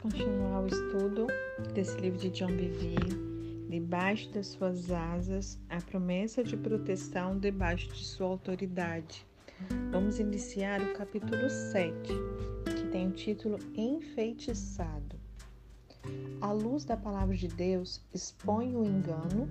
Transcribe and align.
continuar 0.00 0.62
o 0.62 0.66
estudo 0.66 1.26
desse 1.74 1.94
livro 2.00 2.18
de 2.18 2.30
John 2.30 2.56
Bevere, 2.56 3.30
Debaixo 3.68 4.30
das 4.30 4.46
suas 4.46 4.90
asas, 4.90 5.58
a 5.68 5.80
promessa 5.80 6.42
de 6.42 6.56
proteção 6.56 7.38
debaixo 7.38 7.88
de 7.88 8.04
sua 8.04 8.26
autoridade. 8.26 9.26
Vamos 9.92 10.18
iniciar 10.18 10.80
o 10.80 10.94
capítulo 10.94 11.48
7, 11.50 12.12
que 12.64 12.88
tem 12.88 13.08
o 13.08 13.12
título 13.12 13.58
Enfeitiçado. 13.76 15.16
A 16.40 16.50
luz 16.50 16.84
da 16.86 16.96
palavra 16.96 17.36
de 17.36 17.46
Deus 17.46 18.00
expõe 18.14 18.74
o 18.74 18.84
engano 18.84 19.48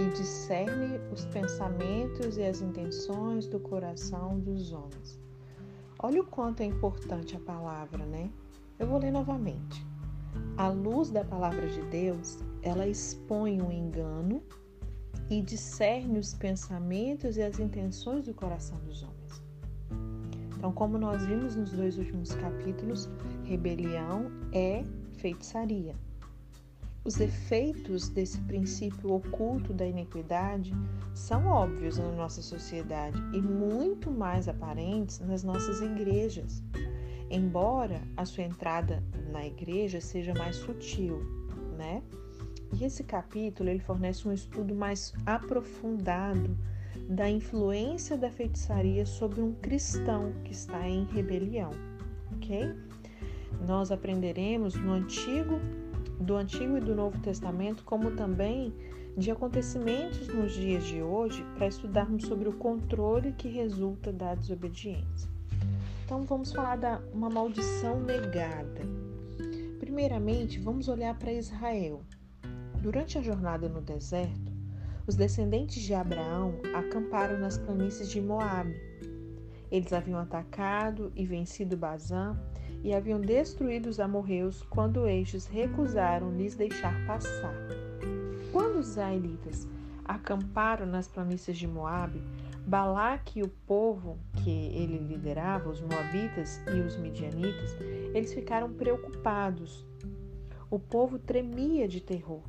e 0.00 0.16
discerne 0.16 0.98
os 1.12 1.26
pensamentos 1.26 2.38
e 2.38 2.42
as 2.42 2.62
intenções 2.62 3.46
do 3.46 3.60
coração 3.60 4.40
dos 4.40 4.72
homens. 4.72 5.20
Olha 5.98 6.22
o 6.22 6.26
quanto 6.26 6.62
é 6.62 6.64
importante 6.64 7.36
a 7.36 7.40
palavra, 7.40 8.06
né? 8.06 8.30
Eu 8.82 8.88
vou 8.88 8.98
ler 8.98 9.12
novamente. 9.12 9.86
A 10.56 10.66
luz 10.66 11.08
da 11.08 11.24
palavra 11.24 11.68
de 11.68 11.80
Deus, 11.82 12.40
ela 12.62 12.84
expõe 12.84 13.62
o 13.62 13.70
engano 13.70 14.42
e 15.30 15.40
discerne 15.40 16.18
os 16.18 16.34
pensamentos 16.34 17.36
e 17.36 17.42
as 17.42 17.60
intenções 17.60 18.26
do 18.26 18.34
coração 18.34 18.76
dos 18.80 19.04
homens. 19.04 19.40
Então, 20.56 20.72
como 20.72 20.98
nós 20.98 21.24
vimos 21.24 21.54
nos 21.54 21.70
dois 21.70 21.96
últimos 21.96 22.34
capítulos, 22.34 23.08
rebelião 23.44 24.32
é 24.52 24.84
feitiçaria. 25.12 25.94
Os 27.04 27.20
efeitos 27.20 28.08
desse 28.08 28.40
princípio 28.40 29.12
oculto 29.12 29.72
da 29.72 29.86
iniquidade 29.86 30.74
são 31.14 31.46
óbvios 31.46 31.98
na 31.98 32.10
nossa 32.10 32.42
sociedade 32.42 33.16
e 33.32 33.40
muito 33.40 34.10
mais 34.10 34.48
aparentes 34.48 35.20
nas 35.20 35.44
nossas 35.44 35.80
igrejas 35.80 36.64
embora 37.32 38.02
a 38.14 38.26
sua 38.26 38.44
entrada 38.44 39.02
na 39.32 39.46
igreja 39.46 40.00
seja 40.00 40.34
mais 40.34 40.56
sutil, 40.56 41.18
né? 41.78 42.02
E 42.78 42.84
esse 42.84 43.02
capítulo 43.02 43.70
ele 43.70 43.80
fornece 43.80 44.28
um 44.28 44.32
estudo 44.32 44.74
mais 44.74 45.14
aprofundado 45.24 46.56
da 47.08 47.28
influência 47.28 48.16
da 48.16 48.30
feitiçaria 48.30 49.06
sobre 49.06 49.40
um 49.40 49.54
cristão 49.54 50.32
que 50.44 50.52
está 50.52 50.86
em 50.86 51.04
rebelião, 51.06 51.70
ok? 52.34 52.74
Nós 53.66 53.90
aprenderemos 53.90 54.74
no 54.74 54.92
Antigo, 54.92 55.58
do 56.20 56.36
Antigo 56.36 56.76
e 56.76 56.80
do 56.80 56.94
Novo 56.94 57.18
Testamento, 57.20 57.82
como 57.84 58.10
também 58.10 58.74
de 59.16 59.30
acontecimentos 59.30 60.28
nos 60.28 60.52
dias 60.52 60.84
de 60.84 61.02
hoje, 61.02 61.44
para 61.54 61.66
estudarmos 61.66 62.24
sobre 62.24 62.48
o 62.48 62.52
controle 62.52 63.32
que 63.32 63.48
resulta 63.48 64.12
da 64.12 64.34
desobediência. 64.34 65.31
Então 66.04 66.22
vamos 66.22 66.52
falar 66.52 66.76
da 66.76 67.00
uma 67.12 67.30
maldição 67.30 68.00
negada. 68.00 68.82
Primeiramente, 69.78 70.58
vamos 70.58 70.88
olhar 70.88 71.18
para 71.18 71.32
Israel. 71.32 72.02
Durante 72.80 73.18
a 73.18 73.22
jornada 73.22 73.68
no 73.68 73.80
deserto, 73.80 74.52
os 75.06 75.16
descendentes 75.16 75.82
de 75.82 75.94
Abraão 75.94 76.54
acamparam 76.74 77.38
nas 77.38 77.58
planícies 77.58 78.08
de 78.08 78.20
Moabe. 78.20 78.74
Eles 79.70 79.92
haviam 79.92 80.18
atacado 80.18 81.12
e 81.16 81.26
vencido 81.26 81.76
Bazã 81.76 82.36
e 82.84 82.92
haviam 82.92 83.20
destruído 83.20 83.88
os 83.88 84.00
amorreus 84.00 84.62
quando 84.62 85.08
estes 85.08 85.46
recusaram 85.46 86.36
lhes 86.36 86.54
deixar 86.54 86.94
passar. 87.06 87.54
Quando 88.52 88.80
os 88.80 88.88
israelitas 88.88 89.66
acamparam 90.04 90.86
nas 90.86 91.08
planícies 91.08 91.56
de 91.56 91.66
Moabe, 91.66 92.22
Balaque 92.66 93.40
e 93.40 93.42
o 93.42 93.48
povo 93.48 94.18
que 94.42 94.50
ele 94.50 94.98
liderava, 94.98 95.68
os 95.68 95.80
moabitas 95.80 96.60
e 96.74 96.80
os 96.80 96.96
midianitas, 96.96 97.76
eles 98.14 98.32
ficaram 98.32 98.72
preocupados. 98.72 99.86
O 100.70 100.78
povo 100.78 101.18
tremia 101.18 101.86
de 101.86 102.00
terror. 102.00 102.42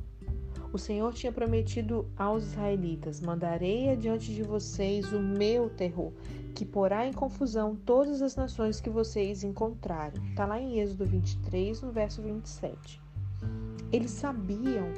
O 0.72 0.78
Senhor 0.78 1.12
tinha 1.12 1.30
prometido 1.30 2.10
aos 2.16 2.44
israelitas: 2.44 3.20
Mandarei 3.20 3.90
adiante 3.90 4.34
de 4.34 4.42
vocês 4.42 5.12
o 5.12 5.20
meu 5.20 5.68
terror, 5.70 6.12
que 6.54 6.64
porá 6.64 7.06
em 7.06 7.12
confusão 7.12 7.76
todas 7.76 8.22
as 8.22 8.34
nações 8.34 8.80
que 8.80 8.90
vocês 8.90 9.44
encontrarem. 9.44 10.20
Está 10.30 10.46
lá 10.46 10.60
em 10.60 10.80
Êxodo 10.80 11.04
23, 11.04 11.82
no 11.82 11.92
verso 11.92 12.22
27. 12.22 13.00
Eles 13.92 14.10
sabiam 14.10 14.92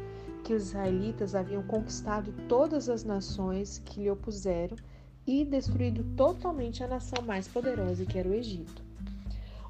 que 0.44 0.54
os 0.54 0.68
israelitas 0.68 1.34
haviam 1.34 1.62
conquistado 1.62 2.32
todas 2.48 2.88
as 2.88 3.02
nações 3.02 3.78
que 3.84 4.00
lhe 4.00 4.10
opuseram 4.10 4.76
e 5.26 5.44
destruído 5.44 6.04
totalmente 6.16 6.84
a 6.84 6.86
nação 6.86 7.22
mais 7.24 7.48
poderosa 7.48 8.06
que 8.06 8.18
era 8.18 8.28
o 8.28 8.34
Egito. 8.34 8.82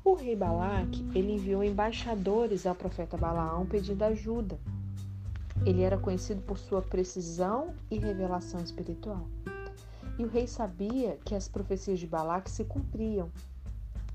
O 0.04 0.14
rei 0.14 0.36
Balaque 0.36 1.04
ele 1.14 1.32
enviou 1.32 1.64
embaixadores 1.64 2.66
ao 2.66 2.74
profeta 2.74 3.16
Balaão 3.16 3.66
pedindo 3.66 4.02
ajuda. 4.04 4.58
Ele 5.64 5.82
era 5.82 5.98
conhecido 5.98 6.42
por 6.42 6.58
sua 6.58 6.82
precisão 6.82 7.74
e 7.90 7.98
revelação 7.98 8.60
espiritual. 8.60 9.26
E 10.18 10.24
o 10.24 10.28
rei 10.28 10.46
sabia 10.46 11.18
que 11.24 11.34
as 11.34 11.48
profecias 11.48 11.98
de 11.98 12.06
Balaque 12.06 12.50
se 12.50 12.64
cumpriam. 12.64 13.30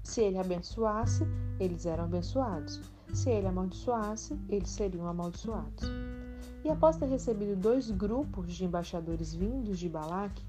Se 0.03 0.22
ele 0.22 0.38
abençoasse, 0.38 1.28
eles 1.59 1.85
eram 1.85 2.06
abençoados. 2.06 2.79
Se 3.13 3.29
ele 3.29 3.47
amaldiçoasse, 3.47 4.40
eles 4.47 4.69
seriam 4.69 5.08
amaldiçoados. 5.08 5.84
E 6.63 6.69
após 6.69 6.96
ter 6.96 7.08
recebido 7.08 7.56
dois 7.56 7.91
grupos 7.91 8.53
de 8.53 8.63
embaixadores 8.63 9.34
vindos 9.34 9.78
de 9.78 9.90
Balaque, 9.90 10.44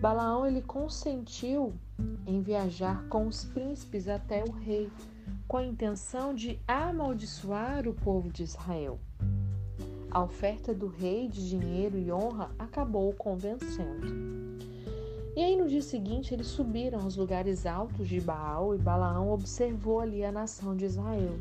Balaão 0.00 0.46
ele 0.46 0.62
consentiu 0.62 1.74
em 2.24 2.40
viajar 2.40 3.08
com 3.08 3.26
os 3.26 3.44
príncipes 3.44 4.06
até 4.06 4.44
o 4.44 4.52
rei, 4.52 4.88
com 5.48 5.56
a 5.56 5.64
intenção 5.64 6.32
de 6.32 6.56
amaldiçoar 6.68 7.88
o 7.88 7.92
povo 7.92 8.30
de 8.30 8.44
Israel. 8.44 9.00
A 10.08 10.22
oferta 10.22 10.72
do 10.72 10.86
rei 10.86 11.26
de 11.26 11.48
dinheiro 11.48 11.98
e 11.98 12.12
honra 12.12 12.48
acabou 12.56 13.12
convencendo. 13.14 14.06
E 15.34 15.42
aí 15.42 15.56
no 15.56 15.66
dia 15.66 15.82
seguinte 15.82 16.32
eles 16.32 16.46
subiram 16.46 17.00
aos 17.00 17.16
lugares 17.16 17.66
altos 17.66 18.06
de 18.06 18.20
Baal 18.20 18.76
e 18.76 18.78
Balaão 18.78 19.32
observou 19.32 19.98
ali 19.98 20.24
a 20.24 20.30
nação 20.30 20.76
de 20.76 20.84
Israel. 20.84 21.40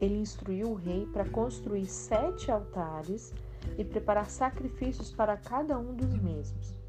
Ele 0.00 0.18
instruiu 0.18 0.70
o 0.70 0.74
rei 0.74 1.06
para 1.06 1.28
construir 1.28 1.86
sete 1.86 2.50
altares 2.50 3.32
e 3.78 3.84
preparar 3.84 4.28
sacrifícios 4.28 5.12
para 5.12 5.36
cada 5.36 5.78
um 5.78 5.94
dos 5.94 6.12
mesmos. 6.20 6.81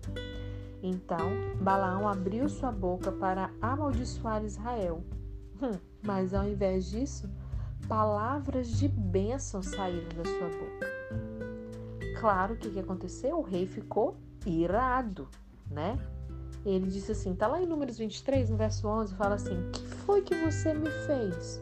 Então 0.83 1.31
Balaão 1.61 2.09
abriu 2.09 2.49
sua 2.49 2.69
boca 2.69 3.09
para 3.09 3.49
amaldiçoar 3.61 4.43
Israel. 4.43 5.01
Hum, 5.61 5.79
mas 6.05 6.33
ao 6.33 6.45
invés 6.45 6.85
disso, 6.89 7.29
palavras 7.87 8.67
de 8.67 8.89
bênção 8.89 9.63
saíram 9.63 10.09
da 10.09 10.25
sua 10.25 10.49
boca. 10.49 12.19
Claro 12.19 12.57
que 12.57 12.67
o 12.67 12.71
que 12.71 12.79
aconteceu? 12.79 13.39
O 13.39 13.41
rei 13.41 13.65
ficou 13.65 14.17
irado, 14.45 15.29
né? 15.71 15.97
Ele 16.65 16.87
disse 16.87 17.13
assim, 17.13 17.33
tá 17.33 17.47
lá 17.47 17.61
em 17.61 17.65
Números 17.65 17.97
23, 17.97 18.49
no 18.49 18.57
verso 18.57 18.85
11, 18.87 19.15
fala 19.15 19.35
assim: 19.35 19.69
"Que 19.71 19.85
foi 19.87 20.21
que 20.21 20.35
você 20.35 20.73
me 20.73 20.89
fez? 20.89 21.61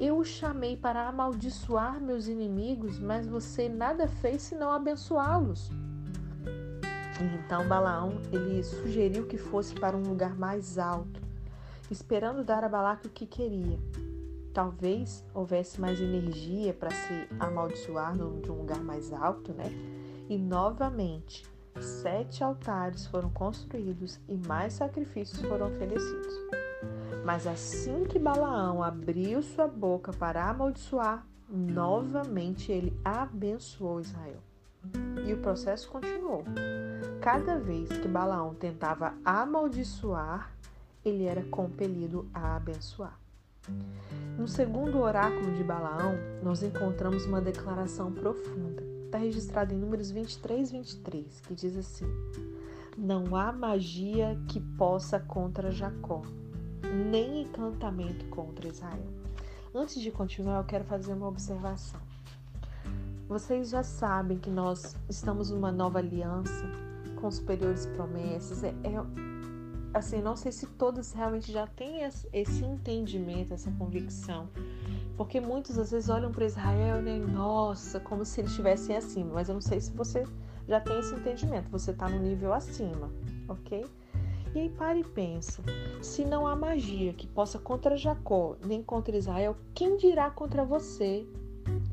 Eu 0.00 0.18
o 0.18 0.24
chamei 0.24 0.76
para 0.76 1.08
amaldiçoar 1.08 2.00
meus 2.00 2.28
inimigos, 2.28 2.98
mas 2.98 3.26
você 3.26 3.68
nada 3.68 4.06
fez 4.06 4.42
senão 4.42 4.70
abençoá-los." 4.70 5.70
Então 7.20 7.66
Balaão 7.68 8.20
ele 8.32 8.62
sugeriu 8.62 9.26
que 9.26 9.38
fosse 9.38 9.74
para 9.74 9.96
um 9.96 10.02
lugar 10.02 10.36
mais 10.36 10.78
alto, 10.78 11.20
esperando 11.90 12.42
dar 12.42 12.64
a 12.64 12.68
Balaque 12.68 13.06
o 13.06 13.10
que 13.10 13.26
queria. 13.26 13.78
Talvez 14.52 15.24
houvesse 15.32 15.80
mais 15.80 16.00
energia 16.00 16.72
para 16.72 16.90
se 16.90 17.28
amaldiçoar 17.38 18.14
de 18.16 18.50
um 18.50 18.58
lugar 18.58 18.80
mais 18.82 19.12
alto, 19.12 19.52
né? 19.52 19.64
E 20.28 20.38
novamente, 20.38 21.44
sete 21.80 22.42
altares 22.42 23.06
foram 23.06 23.30
construídos 23.30 24.20
e 24.28 24.36
mais 24.36 24.74
sacrifícios 24.74 25.40
foram 25.42 25.66
oferecidos. 25.66 26.34
Mas 27.24 27.46
assim 27.46 28.04
que 28.04 28.18
Balaão 28.18 28.82
abriu 28.82 29.42
sua 29.42 29.66
boca 29.66 30.12
para 30.12 30.48
amaldiçoar, 30.48 31.26
novamente 31.48 32.70
ele 32.70 32.96
abençoou 33.04 34.00
Israel. 34.00 34.53
E 35.26 35.32
o 35.32 35.38
processo 35.38 35.88
continuou. 35.88 36.44
Cada 37.20 37.58
vez 37.58 37.88
que 37.88 38.06
Balaão 38.06 38.54
tentava 38.54 39.14
amaldiçoar, 39.24 40.52
ele 41.04 41.24
era 41.24 41.42
compelido 41.44 42.28
a 42.34 42.56
abençoar. 42.56 43.18
No 44.36 44.46
segundo 44.46 44.98
oráculo 44.98 45.52
de 45.54 45.64
Balaão, 45.64 46.16
nós 46.42 46.62
encontramos 46.62 47.24
uma 47.24 47.40
declaração 47.40 48.12
profunda. 48.12 48.82
Está 49.06 49.18
registrado 49.18 49.72
em 49.72 49.78
Números 49.78 50.10
23, 50.10 50.70
23, 50.72 51.40
que 51.40 51.54
diz 51.54 51.76
assim: 51.76 52.06
Não 52.98 53.36
há 53.36 53.52
magia 53.52 54.38
que 54.48 54.60
possa 54.60 55.18
contra 55.20 55.70
Jacó, 55.70 56.22
nem 57.10 57.42
encantamento 57.42 58.26
contra 58.26 58.68
Israel. 58.68 59.06
Antes 59.74 60.00
de 60.00 60.10
continuar, 60.10 60.58
eu 60.58 60.64
quero 60.64 60.84
fazer 60.84 61.12
uma 61.12 61.28
observação. 61.28 62.00
Vocês 63.34 63.70
já 63.70 63.82
sabem 63.82 64.38
que 64.38 64.48
nós 64.48 64.96
estamos 65.08 65.50
numa 65.50 65.72
nova 65.72 65.98
aliança 65.98 66.70
com 67.20 67.28
superiores 67.28 67.84
promessas. 67.84 68.62
É, 68.62 68.68
é, 68.68 68.94
assim, 69.92 70.22
não 70.22 70.36
sei 70.36 70.52
se 70.52 70.68
todos 70.68 71.10
realmente 71.10 71.50
já 71.50 71.66
têm 71.66 72.04
esse 72.32 72.64
entendimento, 72.64 73.52
essa 73.52 73.72
convicção 73.72 74.48
Porque 75.16 75.40
muitos 75.40 75.76
às 75.80 75.90
vezes 75.90 76.08
olham 76.08 76.30
para 76.30 76.44
Israel, 76.44 77.02
né? 77.02 77.18
Nossa, 77.18 77.98
como 77.98 78.24
se 78.24 78.40
eles 78.40 78.52
estivessem 78.52 78.96
acima. 78.96 79.30
Mas 79.34 79.48
eu 79.48 79.54
não 79.54 79.60
sei 79.60 79.80
se 79.80 79.90
você 79.90 80.24
já 80.68 80.78
tem 80.78 80.96
esse 81.00 81.12
entendimento. 81.12 81.68
Você 81.70 81.90
está 81.90 82.08
no 82.08 82.20
nível 82.20 82.52
acima, 82.52 83.10
ok? 83.48 83.84
E 84.54 84.60
aí 84.60 84.68
para 84.68 84.96
e 84.96 85.02
pensa: 85.02 85.60
se 86.00 86.24
não 86.24 86.46
há 86.46 86.54
magia 86.54 87.12
que 87.12 87.26
possa 87.26 87.58
contra 87.58 87.96
Jacó, 87.96 88.54
nem 88.64 88.80
contra 88.80 89.16
Israel, 89.16 89.56
quem 89.74 89.96
dirá 89.96 90.30
contra 90.30 90.64
você? 90.64 91.26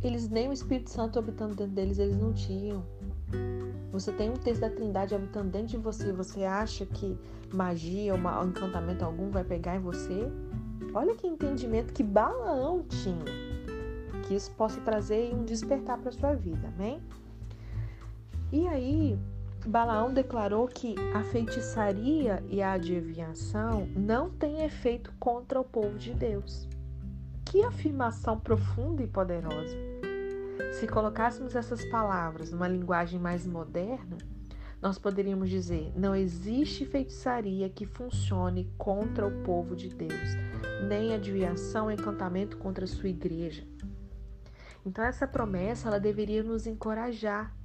Eles 0.03 0.30
nem 0.30 0.50
o 0.50 0.53
Espírito 0.53 0.89
Santo 0.89 1.19
habitando 1.19 1.56
dentro 1.56 1.74
deles, 1.74 2.00
eles 2.00 2.18
não 2.18 2.33
tinham. 2.33 2.83
Você 3.92 4.12
tem 4.12 4.30
um 4.30 4.36
texto 4.36 4.62
da 4.62 4.69
Trindade 4.69 5.13
habitando 5.13 5.50
dentro 5.50 5.68
de 5.68 5.77
você, 5.77 6.12
você 6.12 6.44
acha 6.44 6.86
que 6.86 7.18
magia 7.53 8.13
ou 8.13 8.19
encantamento 8.45 9.03
algum 9.03 9.30
vai 9.30 9.44
pegar 9.44 9.75
em 9.75 9.80
você? 9.80 10.31
Olha 10.94 11.15
que 11.15 11.27
entendimento 11.27 11.94
que 11.94 12.03
Balaão 12.03 12.83
tinha. 12.83 13.25
Que 14.27 14.36
isso 14.36 14.51
possa 14.51 14.80
trazer 14.81 15.33
um 15.36 15.44
despertar 15.44 15.98
para 15.98 16.12
sua 16.12 16.33
vida, 16.33 16.68
amém? 16.75 17.01
E 18.51 18.68
aí, 18.68 19.19
Balaão 19.68 20.13
declarou 20.13 20.68
que 20.68 20.95
a 21.13 21.24
feitiçaria 21.24 22.44
e 22.50 22.62
a 22.62 22.74
adivinhação 22.74 23.88
não 23.95 24.30
têm 24.30 24.63
efeito 24.63 25.13
contra 25.19 25.59
o 25.59 25.63
povo 25.63 25.97
de 25.97 26.13
Deus. 26.13 26.68
Que 27.45 27.62
afirmação 27.62 28.39
profunda 28.39 29.04
e 29.04 29.07
poderosa! 29.07 29.91
Se 30.74 30.88
colocássemos 30.88 31.56
essas 31.56 31.83
palavras 31.86 32.51
numa 32.51 32.68
linguagem 32.68 33.19
mais 33.19 33.45
moderna, 33.45 34.18
nós 34.81 34.98
poderíamos 34.98 35.50
dizer: 35.50 35.92
não 35.95 36.15
existe 36.15 36.86
feitiçaria 36.86 37.69
que 37.69 37.86
funcione 37.86 38.71
contra 38.77 39.27
o 39.27 39.44
povo 39.44 39.75
de 39.75 39.89
Deus, 39.89 40.36
nem 40.88 41.13
adivinhação 41.13 41.86
ou 41.86 41.92
encantamento 41.92 42.57
contra 42.57 42.86
a 42.86 42.88
sua 42.88 43.09
igreja. 43.09 43.63
Então 44.86 45.03
essa 45.03 45.27
promessa 45.27 45.88
ela 45.88 46.00
deveria 46.00 46.42
nos 46.42 46.65
encorajar. 46.65 47.56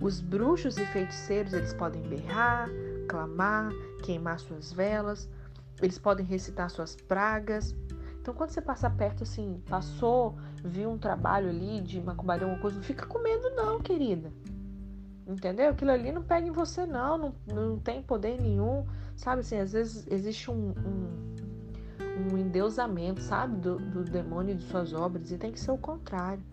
Os 0.00 0.20
bruxos 0.20 0.76
e 0.76 0.86
feiticeiros 0.86 1.52
eles 1.52 1.72
podem 1.72 2.02
berrar, 2.02 2.68
clamar, 3.08 3.72
queimar 4.04 4.38
suas 4.38 4.72
velas, 4.72 5.28
eles 5.80 5.98
podem 5.98 6.26
recitar 6.26 6.70
suas 6.70 6.94
pragas. 6.94 7.74
Então 8.28 8.36
quando 8.36 8.50
você 8.50 8.60
passa 8.60 8.90
perto 8.90 9.22
assim, 9.22 9.62
passou, 9.70 10.36
viu 10.62 10.90
um 10.90 10.98
trabalho 10.98 11.48
ali 11.48 11.80
de 11.80 11.98
macumbaria, 11.98 12.44
alguma 12.44 12.60
coisa, 12.60 12.76
não 12.76 12.82
fica 12.82 13.06
com 13.06 13.22
medo 13.22 13.48
não, 13.56 13.80
querida. 13.80 14.30
Entendeu? 15.26 15.70
Aquilo 15.70 15.92
ali 15.92 16.12
não 16.12 16.22
pega 16.22 16.46
em 16.46 16.50
você, 16.50 16.84
não, 16.84 17.16
não, 17.16 17.34
não 17.46 17.78
tem 17.78 18.02
poder 18.02 18.38
nenhum. 18.38 18.86
Sabe 19.16 19.40
assim, 19.40 19.56
às 19.56 19.72
vezes 19.72 20.06
existe 20.10 20.50
um, 20.50 20.74
um, 20.84 22.34
um 22.34 22.36
endeusamento, 22.36 23.22
sabe, 23.22 23.56
do, 23.56 23.78
do 23.78 24.04
demônio 24.04 24.52
e 24.52 24.58
de 24.58 24.64
suas 24.64 24.92
obras, 24.92 25.32
e 25.32 25.38
tem 25.38 25.50
que 25.50 25.58
ser 25.58 25.70
o 25.70 25.78
contrário. 25.78 26.44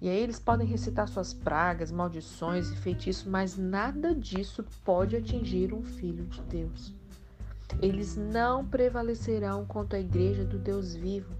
E 0.00 0.08
aí 0.08 0.18
eles 0.18 0.38
podem 0.38 0.66
recitar 0.66 1.06
suas 1.08 1.34
pragas, 1.34 1.92
maldições 1.92 2.70
e 2.70 2.76
feitiços, 2.76 3.26
mas 3.26 3.58
nada 3.58 4.14
disso 4.14 4.64
pode 4.82 5.14
atingir 5.14 5.74
um 5.74 5.82
filho 5.82 6.24
de 6.24 6.40
Deus. 6.40 6.98
Eles 7.80 8.16
não 8.16 8.66
prevalecerão 8.66 9.64
contra 9.64 9.98
a 9.98 10.00
igreja 10.00 10.44
do 10.44 10.58
Deus 10.58 10.94
vivo. 10.94 11.34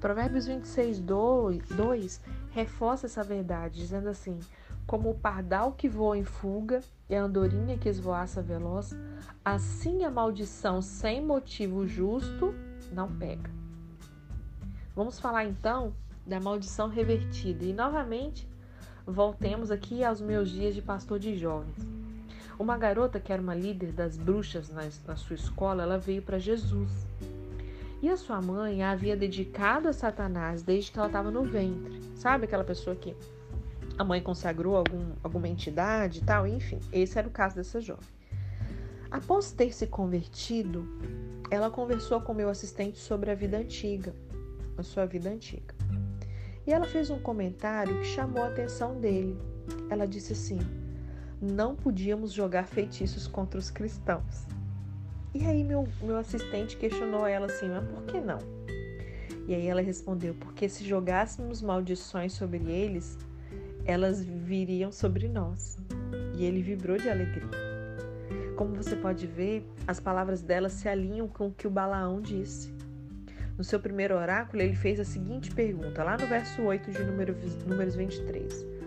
Provérbios 0.00 0.46
26, 0.46 1.00
2, 1.00 1.68
2 1.68 2.20
reforça 2.50 3.06
essa 3.06 3.22
verdade, 3.22 3.80
dizendo 3.80 4.08
assim: 4.08 4.38
como 4.86 5.10
o 5.10 5.14
pardal 5.14 5.72
que 5.72 5.88
voa 5.88 6.18
em 6.18 6.24
fuga 6.24 6.82
e 7.08 7.14
a 7.14 7.22
andorinha 7.22 7.78
que 7.78 7.88
esvoaça 7.88 8.42
veloz, 8.42 8.96
assim 9.44 10.04
a 10.04 10.10
maldição 10.10 10.82
sem 10.82 11.24
motivo 11.24 11.86
justo 11.86 12.54
não 12.92 13.08
pega. 13.16 13.50
Vamos 14.96 15.20
falar 15.20 15.44
então 15.44 15.94
da 16.26 16.40
maldição 16.40 16.88
revertida 16.88 17.64
e 17.64 17.72
novamente 17.72 18.48
voltemos 19.06 19.70
aqui 19.70 20.02
aos 20.02 20.20
meus 20.20 20.50
dias 20.50 20.74
de 20.74 20.82
pastor 20.82 21.18
de 21.18 21.36
jovens. 21.36 21.99
Uma 22.60 22.76
garota 22.76 23.18
que 23.18 23.32
era 23.32 23.40
uma 23.40 23.54
líder 23.54 23.90
das 23.90 24.18
bruxas 24.18 24.68
na, 24.68 24.82
na 25.06 25.16
sua 25.16 25.34
escola, 25.34 25.82
ela 25.82 25.96
veio 25.96 26.20
para 26.20 26.38
Jesus. 26.38 26.90
E 28.02 28.08
a 28.10 28.18
sua 28.18 28.42
mãe 28.42 28.82
a 28.82 28.90
havia 28.90 29.16
dedicado 29.16 29.88
a 29.88 29.94
Satanás 29.94 30.62
desde 30.62 30.92
que 30.92 30.98
ela 30.98 31.06
estava 31.06 31.30
no 31.30 31.42
ventre. 31.42 32.02
Sabe 32.16 32.44
aquela 32.44 32.62
pessoa 32.62 32.94
que 32.94 33.16
a 33.96 34.04
mãe 34.04 34.20
consagrou 34.20 34.76
algum, 34.76 35.12
alguma 35.24 35.48
entidade 35.48 36.18
e 36.18 36.22
tal, 36.22 36.46
enfim, 36.46 36.78
esse 36.92 37.18
era 37.18 37.26
o 37.26 37.30
caso 37.30 37.56
dessa 37.56 37.80
jovem. 37.80 38.04
Após 39.10 39.52
ter 39.52 39.72
se 39.72 39.86
convertido, 39.86 40.86
ela 41.50 41.70
conversou 41.70 42.20
com 42.20 42.34
meu 42.34 42.50
assistente 42.50 42.98
sobre 42.98 43.30
a 43.30 43.34
vida 43.34 43.56
antiga, 43.56 44.14
a 44.76 44.82
sua 44.82 45.06
vida 45.06 45.30
antiga. 45.30 45.74
E 46.66 46.74
ela 46.74 46.84
fez 46.84 47.08
um 47.08 47.20
comentário 47.20 48.00
que 48.00 48.04
chamou 48.08 48.42
a 48.42 48.48
atenção 48.48 49.00
dele. 49.00 49.38
Ela 49.88 50.06
disse 50.06 50.34
assim: 50.34 50.58
não 51.40 51.74
podíamos 51.74 52.32
jogar 52.32 52.66
feitiços 52.66 53.26
contra 53.26 53.58
os 53.58 53.70
cristãos. 53.70 54.46
E 55.32 55.46
aí 55.46 55.64
meu, 55.64 55.88
meu 56.02 56.18
assistente 56.18 56.76
questionou 56.76 57.26
ela 57.26 57.46
assim, 57.46 57.68
mas 57.68 57.84
por 57.88 58.02
que 58.02 58.20
não? 58.20 58.38
E 59.46 59.54
aí 59.54 59.66
ela 59.66 59.80
respondeu, 59.80 60.34
porque 60.34 60.68
se 60.68 60.84
jogássemos 60.84 61.62
maldições 61.62 62.32
sobre 62.32 62.58
eles, 62.70 63.18
elas 63.84 64.22
viriam 64.22 64.92
sobre 64.92 65.28
nós. 65.28 65.78
E 66.36 66.44
ele 66.44 66.62
vibrou 66.62 66.96
de 66.96 67.08
alegria. 67.08 67.48
Como 68.56 68.74
você 68.74 68.94
pode 68.94 69.26
ver, 69.26 69.66
as 69.86 69.98
palavras 69.98 70.42
dela 70.42 70.68
se 70.68 70.88
alinham 70.88 71.26
com 71.26 71.48
o 71.48 71.52
que 71.52 71.66
o 71.66 71.70
Balaão 71.70 72.20
disse. 72.20 72.72
No 73.56 73.64
seu 73.64 73.80
primeiro 73.80 74.16
oráculo, 74.16 74.62
ele 74.62 74.74
fez 74.74 75.00
a 75.00 75.04
seguinte 75.04 75.50
pergunta, 75.50 76.04
lá 76.04 76.16
no 76.16 76.26
verso 76.26 76.62
8 76.62 76.90
de 76.90 77.04
Números 77.66 77.96
23. 77.96 78.79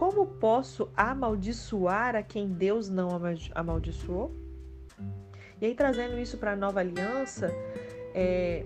Como 0.00 0.24
posso 0.24 0.88
amaldiçoar 0.96 2.16
a 2.16 2.22
quem 2.22 2.48
Deus 2.48 2.88
não 2.88 3.10
amaldiçoou? 3.54 4.34
E 5.60 5.66
aí, 5.66 5.74
trazendo 5.74 6.18
isso 6.18 6.38
para 6.38 6.52
a 6.52 6.56
nova 6.56 6.80
aliança, 6.80 7.50
é, 8.14 8.64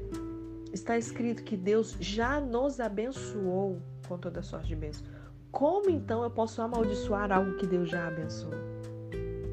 está 0.72 0.96
escrito 0.96 1.42
que 1.42 1.56
Deus 1.56 1.96
já 1.98 2.40
nos 2.40 2.78
abençoou 2.78 3.82
com 4.06 4.16
toda 4.16 4.44
sorte 4.44 4.68
de 4.68 4.76
bênçãos. 4.76 5.10
Como 5.50 5.90
então 5.90 6.22
eu 6.22 6.30
posso 6.30 6.62
amaldiçoar 6.62 7.32
algo 7.32 7.56
que 7.56 7.66
Deus 7.66 7.90
já 7.90 8.06
abençoou? 8.06 8.54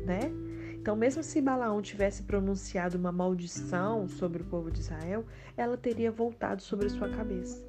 Né? 0.06 0.32
Então, 0.74 0.96
mesmo 0.96 1.24
se 1.24 1.42
Balaão 1.42 1.82
tivesse 1.82 2.22
pronunciado 2.22 2.96
uma 2.96 3.12
maldição 3.12 4.08
sobre 4.08 4.44
o 4.44 4.46
povo 4.46 4.70
de 4.70 4.82
Israel, 4.82 5.26
ela 5.58 5.76
teria 5.76 6.12
voltado 6.12 6.62
sobre 6.62 6.90
sua 6.90 7.10
cabeça. 7.10 7.60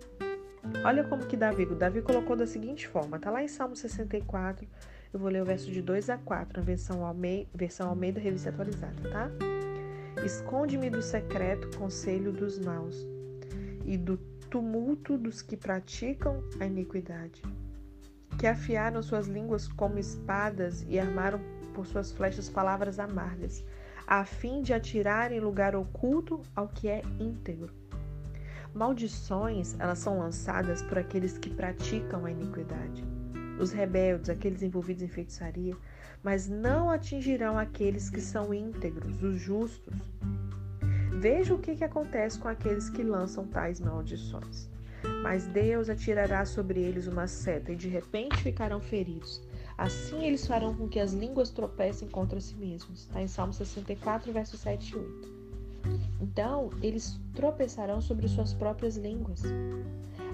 Olha 0.84 1.04
como 1.04 1.26
que 1.26 1.36
Davi, 1.36 1.66
Davi 1.66 2.02
colocou 2.02 2.36
da 2.36 2.46
seguinte 2.46 2.86
forma, 2.86 3.18
tá 3.18 3.30
lá 3.30 3.42
em 3.42 3.48
Salmo 3.48 3.74
64, 3.74 4.66
eu 5.12 5.18
vou 5.18 5.28
ler 5.28 5.42
o 5.42 5.44
verso 5.44 5.70
de 5.70 5.82
2 5.82 6.10
a 6.10 6.18
4, 6.18 6.60
na 6.60 6.64
versão 6.64 7.04
Almeida, 7.04 7.48
versão 7.54 7.88
Almeida 7.88 8.20
Revista 8.20 8.50
Atualizada, 8.50 9.10
tá? 9.10 9.30
Esconde-me 10.24 10.88
do 10.88 11.02
secreto 11.02 11.76
conselho 11.76 12.32
dos 12.32 12.58
maus 12.58 13.06
e 13.84 13.96
do 13.96 14.16
tumulto 14.48 15.18
dos 15.18 15.42
que 15.42 15.56
praticam 15.56 16.42
a 16.60 16.66
iniquidade 16.66 17.42
que 18.38 18.46
afiaram 18.46 19.02
suas 19.02 19.28
línguas 19.28 19.68
como 19.68 19.98
espadas 19.98 20.84
e 20.88 20.98
armaram 20.98 21.40
por 21.72 21.86
suas 21.86 22.12
flechas 22.12 22.48
palavras 22.48 22.98
amargas, 22.98 23.64
a 24.06 24.24
fim 24.24 24.62
de 24.62 24.74
atirar 24.74 25.32
em 25.32 25.40
lugar 25.40 25.76
oculto 25.76 26.42
ao 26.54 26.68
que 26.68 26.88
é 26.88 27.02
íntegro. 27.18 27.72
Maldições, 28.74 29.78
elas 29.78 29.98
são 29.98 30.18
lançadas 30.18 30.80
por 30.82 30.98
aqueles 30.98 31.36
que 31.36 31.50
praticam 31.50 32.24
a 32.24 32.30
iniquidade, 32.30 33.04
os 33.60 33.70
rebeldes, 33.70 34.30
aqueles 34.30 34.62
envolvidos 34.62 35.02
em 35.02 35.08
feitiçaria, 35.08 35.76
mas 36.22 36.48
não 36.48 36.88
atingirão 36.88 37.58
aqueles 37.58 38.08
que 38.08 38.20
são 38.20 38.54
íntegros, 38.54 39.22
os 39.22 39.38
justos. 39.38 39.94
Veja 41.20 41.54
o 41.54 41.58
que, 41.58 41.76
que 41.76 41.84
acontece 41.84 42.38
com 42.38 42.48
aqueles 42.48 42.88
que 42.88 43.02
lançam 43.02 43.46
tais 43.46 43.78
maldições. 43.78 44.70
Mas 45.22 45.46
Deus 45.46 45.90
atirará 45.90 46.46
sobre 46.46 46.80
eles 46.80 47.06
uma 47.06 47.26
seta 47.26 47.72
e 47.72 47.76
de 47.76 47.88
repente 47.88 48.42
ficarão 48.42 48.80
feridos. 48.80 49.42
Assim 49.76 50.24
eles 50.24 50.46
farão 50.46 50.74
com 50.74 50.88
que 50.88 50.98
as 50.98 51.12
línguas 51.12 51.50
tropecem 51.50 52.08
contra 52.08 52.40
si 52.40 52.54
mesmos. 52.54 53.00
Está 53.00 53.20
em 53.20 53.28
Salmo 53.28 53.52
64, 53.52 54.32
versos 54.32 54.60
7 54.60 54.92
e 54.92 54.96
8. 54.96 55.31
Então, 56.20 56.70
eles 56.82 57.20
tropeçarão 57.34 58.00
sobre 58.00 58.28
suas 58.28 58.54
próprias 58.54 58.96
línguas. 58.96 59.42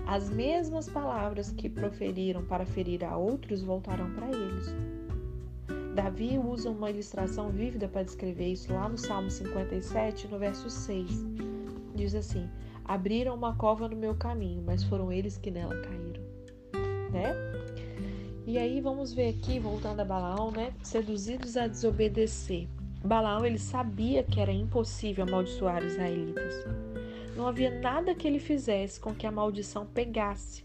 As 0.07 0.31
mesmas 0.31 0.89
palavras 0.89 1.51
que 1.51 1.69
proferiram 1.69 2.45
para 2.45 2.65
ferir 2.65 3.05
a 3.05 3.17
outros 3.17 3.63
voltarão 3.63 4.11
para 4.15 4.29
eles. 4.31 4.75
Davi 5.95 6.39
usa 6.39 6.71
uma 6.71 6.91
ilustração 6.91 7.51
vívida 7.51 7.89
para 7.89 8.05
descrever 8.05 8.53
isso 8.53 8.73
lá 8.73 8.89
no 8.89 8.97
Salmo 8.97 9.31
57, 9.31 10.29
no 10.29 10.39
verso 10.39 10.71
6. 10.71 11.27
Diz 11.95 12.15
assim: 12.15 12.49
abriram 12.85 13.35
uma 13.35 13.57
cova 13.57 13.89
no 13.89 13.97
meu 13.97 14.15
caminho, 14.15 14.63
mas 14.65 14.85
foram 14.85 15.13
eles 15.13 15.37
que 15.37 15.51
nela 15.51 15.75
caíram, 15.83 16.23
né? 17.11 17.35
E 18.47 18.57
aí 18.57 18.81
vamos 18.81 19.13
ver 19.13 19.29
aqui, 19.29 19.59
voltando 19.59 20.01
a 20.01 20.05
Balaão, 20.05 20.51
né? 20.51 20.73
Seduzidos 20.83 21.57
a 21.57 21.67
desobedecer. 21.67 22.67
Balaão 23.05 23.45
ele 23.45 23.59
sabia 23.59 24.23
que 24.23 24.41
era 24.41 24.53
impossível 24.53 25.25
amaldiçoar 25.25 25.85
os 25.85 25.93
israelitas. 25.93 26.65
Não 27.37 27.47
havia 27.47 27.71
nada 27.81 28.15
que 28.15 28.27
ele 28.27 28.41
fizesse 28.41 28.99
com 28.99 29.15
que 29.15 29.27
a 29.27 29.31
maldição 29.31 29.87
pegasse, 29.87 30.65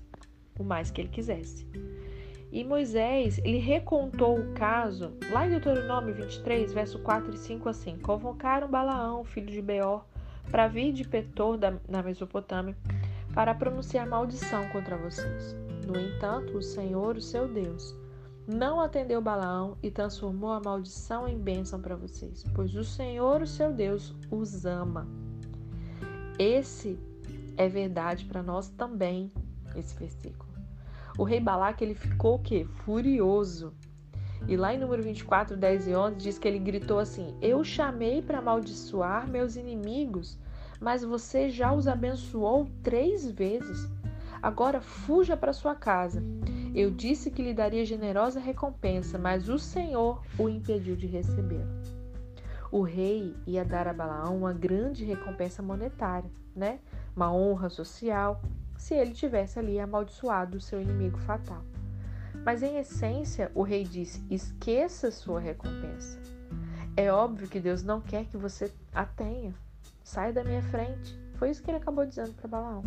o 0.58 0.64
mais 0.64 0.90
que 0.90 1.02
ele 1.02 1.10
quisesse. 1.10 1.68
E 2.52 2.64
Moisés, 2.64 3.40
ele 3.44 3.58
recontou 3.58 4.40
o 4.40 4.54
caso, 4.54 5.14
lá 5.32 5.46
em 5.46 5.50
Deuteronômio 5.50 6.14
23, 6.14 6.72
verso 6.72 7.00
4 7.00 7.34
e 7.34 7.38
5, 7.38 7.70
assim: 7.70 7.98
Convocaram 7.98 8.68
Balaão, 8.68 9.24
filho 9.24 9.52
de 9.52 9.62
Beor, 9.62 10.06
para 10.52 10.68
vir 10.68 10.94
de 10.94 11.04
Petor, 11.04 11.58
da, 11.58 11.74
na 11.88 12.04
Mesopotâmia, 12.04 12.78
para 13.34 13.56
pronunciar 13.56 14.08
maldição 14.08 14.68
contra 14.70 14.98
vocês. 14.98 15.56
No 15.88 16.00
entanto, 16.00 16.58
o 16.58 16.62
Senhor, 16.62 17.18
o 17.18 17.22
seu 17.22 17.48
Deus, 17.48 17.96
não 18.48 18.82
atendeu 18.82 19.22
Balaão 19.22 19.78
e 19.82 19.90
transformou 19.90 20.52
a 20.52 20.60
maldição 20.60 21.28
em 21.28 21.38
bênção 21.38 21.80
para 21.80 21.96
vocês, 21.96 22.44
pois 22.54 22.76
o 22.76 22.84
Senhor, 22.84 23.42
o 23.42 23.48
seu 23.48 23.72
Deus, 23.72 24.14
os 24.30 24.66
ama. 24.66 25.08
Esse 26.38 27.00
é 27.56 27.70
verdade 27.70 28.26
para 28.26 28.44
nós 28.44 28.70
também, 28.70 29.32
esse 29.76 29.96
versículo. 29.98 30.52
O 31.18 31.24
rei 31.24 31.40
Balaque 31.40 31.84
ele 31.84 31.94
ficou 31.94 32.36
o 32.36 32.40
quê? 32.40 32.66
Furioso. 32.84 33.74
E 34.48 34.58
lá 34.58 34.74
em 34.74 34.80
número 34.80 35.02
24, 35.02 35.56
10 35.56 35.88
e 35.88 35.96
11 35.96 36.16
diz 36.18 36.38
que 36.38 36.48
ele 36.48 36.60
gritou 36.60 37.00
assim: 37.00 37.34
Eu 37.42 37.64
chamei 37.64 38.22
para 38.22 38.40
amaldiçoar 38.40 39.30
meus 39.30 39.56
inimigos, 39.56 40.38
mas 40.82 41.04
você 41.04 41.50
já 41.50 41.74
os 41.74 41.88
abençoou 41.88 42.68
três 42.82 43.30
vezes. 43.30 43.90
Agora 44.42 44.82
fuja 44.82 45.38
para 45.38 45.54
sua 45.54 45.76
casa. 45.76 46.22
Eu 46.76 46.90
disse 46.90 47.30
que 47.30 47.44
lhe 47.44 47.54
daria 47.54 47.86
generosa 47.86 48.40
recompensa, 48.40 49.20
mas 49.20 49.48
o 49.48 49.60
Senhor 49.60 50.24
o 50.40 50.50
impediu 50.50 50.96
de 50.96 51.06
recebê-la. 51.06 51.72
O 52.72 52.82
rei 52.82 53.36
ia 53.46 53.64
dar 53.64 53.88
a 53.88 53.94
Balaão 53.94 54.38
uma 54.38 54.54
grande 54.54 55.06
recompensa 55.06 55.62
monetária, 55.62 56.32
né? 56.56 56.80
Uma 57.16 57.32
honra 57.32 57.70
social, 57.70 58.42
se 58.76 58.96
ele 58.96 59.12
tivesse 59.12 59.60
ali 59.60 59.80
amaldiçoado 59.80 60.58
o 60.58 60.62
seu 60.62 60.82
inimigo 60.82 61.20
fatal. 61.20 61.64
Mas 62.44 62.64
em 62.64 62.78
essência, 62.78 63.52
o 63.54 63.62
rei 63.62 63.84
disse: 63.84 64.26
esqueça 64.28 65.12
sua 65.12 65.40
recompensa. 65.40 66.20
É 66.98 67.12
óbvio 67.12 67.48
que 67.48 67.60
Deus 67.60 67.84
não 67.84 68.02
quer 68.02 68.26
que 68.26 68.38
você 68.38 68.72
a 68.94 69.06
tenha. 69.06 69.54
Sai 70.04 70.34
da 70.34 70.44
minha 70.44 70.64
frente. 70.64 71.20
Foi 71.36 71.52
isso 71.52 71.62
que 71.62 71.70
ele 71.70 71.78
acabou 71.78 72.06
dizendo 72.06 72.34
para 72.34 72.48
Balaão. 72.48 72.84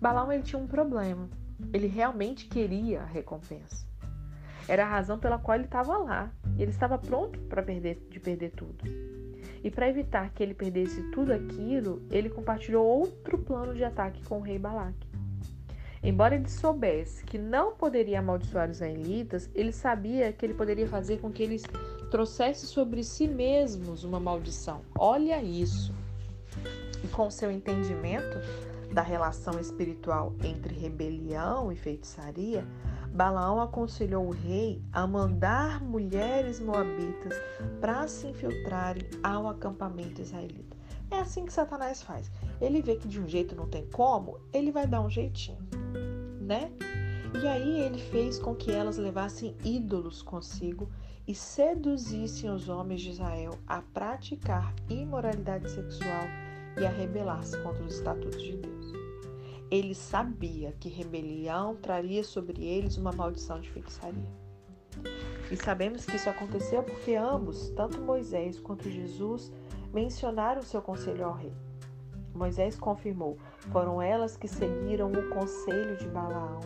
Balaão 0.00 0.32
ele 0.32 0.42
tinha 0.42 0.60
um 0.60 0.66
problema. 0.66 1.28
Ele 1.72 1.86
realmente 1.86 2.46
queria 2.46 3.02
a 3.02 3.06
recompensa. 3.06 3.86
Era 4.68 4.84
a 4.84 4.88
razão 4.88 5.18
pela 5.18 5.38
qual 5.38 5.56
ele 5.56 5.64
estava 5.64 5.96
lá. 5.98 6.32
Ele 6.58 6.70
estava 6.70 6.96
pronto 6.98 7.38
para 7.40 7.62
perder, 7.62 8.06
de 8.08 8.20
perder 8.20 8.52
tudo. 8.52 8.84
E 9.64 9.70
para 9.70 9.88
evitar 9.88 10.30
que 10.30 10.42
ele 10.42 10.54
perdesse 10.54 11.02
tudo 11.10 11.32
aquilo, 11.32 12.02
ele 12.10 12.28
compartilhou 12.28 12.84
outro 12.84 13.38
plano 13.38 13.74
de 13.74 13.84
ataque 13.84 14.24
com 14.24 14.38
o 14.38 14.42
rei 14.42 14.58
Balaque. 14.58 15.12
Embora 16.02 16.34
ele 16.34 16.48
soubesse 16.48 17.24
que 17.24 17.38
não 17.38 17.76
poderia 17.76 18.18
amaldiçoar 18.18 18.68
os 18.68 18.76
israelitas, 18.76 19.48
ele 19.54 19.70
sabia 19.70 20.32
que 20.32 20.44
ele 20.44 20.54
poderia 20.54 20.88
fazer 20.88 21.20
com 21.20 21.30
que 21.30 21.42
eles 21.42 21.62
trouxessem 22.10 22.68
sobre 22.68 23.04
si 23.04 23.28
mesmos 23.28 24.02
uma 24.02 24.18
maldição. 24.18 24.82
Olha 24.98 25.40
isso! 25.40 25.94
E 27.04 27.08
com 27.08 27.30
seu 27.30 27.52
entendimento, 27.52 28.38
da 28.92 29.02
relação 29.02 29.58
espiritual 29.58 30.34
entre 30.42 30.74
rebelião 30.74 31.72
e 31.72 31.76
feitiçaria, 31.76 32.66
Balaão 33.12 33.60
aconselhou 33.60 34.26
o 34.26 34.32
rei 34.32 34.82
a 34.92 35.06
mandar 35.06 35.82
mulheres 35.82 36.58
moabitas 36.60 37.34
para 37.80 38.06
se 38.08 38.26
infiltrarem 38.26 39.04
ao 39.22 39.48
acampamento 39.48 40.20
israelita. 40.20 40.76
É 41.10 41.18
assim 41.18 41.44
que 41.44 41.52
Satanás 41.52 42.02
faz. 42.02 42.30
Ele 42.60 42.80
vê 42.80 42.96
que 42.96 43.06
de 43.06 43.20
um 43.20 43.28
jeito 43.28 43.54
não 43.54 43.68
tem 43.68 43.86
como, 43.90 44.38
ele 44.52 44.72
vai 44.72 44.86
dar 44.86 45.02
um 45.02 45.10
jeitinho, 45.10 45.58
né? 46.40 46.72
E 47.42 47.46
aí 47.46 47.80
ele 47.80 47.98
fez 47.98 48.38
com 48.38 48.54
que 48.54 48.70
elas 48.70 48.96
levassem 48.96 49.56
ídolos 49.62 50.22
consigo 50.22 50.88
e 51.26 51.34
seduzissem 51.34 52.50
os 52.50 52.68
homens 52.68 53.00
de 53.00 53.10
Israel 53.10 53.58
a 53.66 53.80
praticar 53.80 54.74
imoralidade 54.88 55.70
sexual 55.70 56.24
e 56.78 56.86
a 56.86 56.90
rebelar-se 56.90 57.58
contra 57.62 57.82
os 57.84 57.94
estatutos 57.94 58.42
de 58.42 58.56
Deus. 58.56 58.92
Ele 59.70 59.94
sabia 59.94 60.72
que 60.78 60.88
rebelião 60.88 61.76
traria 61.76 62.22
sobre 62.22 62.64
eles 62.64 62.96
uma 62.96 63.12
maldição 63.12 63.60
de 63.60 63.70
feitiçaria. 63.70 64.42
E 65.50 65.56
sabemos 65.56 66.04
que 66.04 66.16
isso 66.16 66.28
aconteceu 66.28 66.82
porque 66.82 67.14
ambos, 67.14 67.70
tanto 67.70 68.00
Moisés 68.00 68.60
quanto 68.60 68.90
Jesus, 68.90 69.52
mencionaram 69.92 70.62
seu 70.62 70.80
conselho 70.82 71.24
ao 71.24 71.34
rei. 71.34 71.52
Moisés 72.34 72.78
confirmou: 72.78 73.36
foram 73.70 74.00
elas 74.00 74.36
que 74.36 74.48
seguiram 74.48 75.12
o 75.12 75.28
conselho 75.30 75.96
de 75.96 76.08
Balaão 76.08 76.60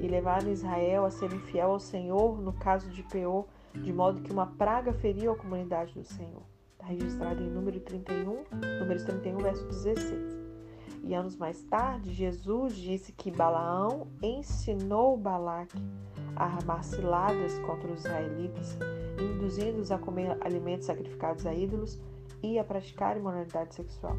e 0.00 0.08
levaram 0.08 0.50
Israel 0.50 1.04
a 1.04 1.10
ser 1.10 1.32
infiel 1.32 1.72
ao 1.72 1.80
Senhor 1.80 2.40
no 2.40 2.52
caso 2.52 2.88
de 2.90 3.02
Peor, 3.02 3.46
de 3.74 3.92
modo 3.92 4.22
que 4.22 4.32
uma 4.32 4.46
praga 4.46 4.92
feriu 4.92 5.32
a 5.32 5.36
comunidade 5.36 5.94
do 5.94 6.04
Senhor. 6.04 6.49
Está 6.80 6.92
registrado 6.92 7.42
em 7.42 7.50
número 7.50 7.78
31, 7.78 8.42
números 8.80 9.04
31, 9.04 9.36
verso 9.36 9.66
16. 9.66 10.38
E 11.04 11.14
anos 11.14 11.36
mais 11.36 11.62
tarde, 11.64 12.10
Jesus 12.10 12.74
disse 12.74 13.12
que 13.12 13.30
Balaão 13.30 14.06
ensinou 14.22 15.14
Balaque 15.14 15.76
a 16.34 16.46
armar 16.46 16.82
ciladas 16.82 17.58
contra 17.66 17.92
os 17.92 18.00
israelitas, 18.00 18.78
induzindo-os 19.20 19.92
a 19.92 19.98
comer 19.98 20.38
alimentos 20.40 20.86
sacrificados 20.86 21.44
a 21.44 21.52
ídolos 21.52 22.00
e 22.42 22.58
a 22.58 22.64
praticar 22.64 23.18
imoralidade 23.18 23.74
sexual. 23.74 24.16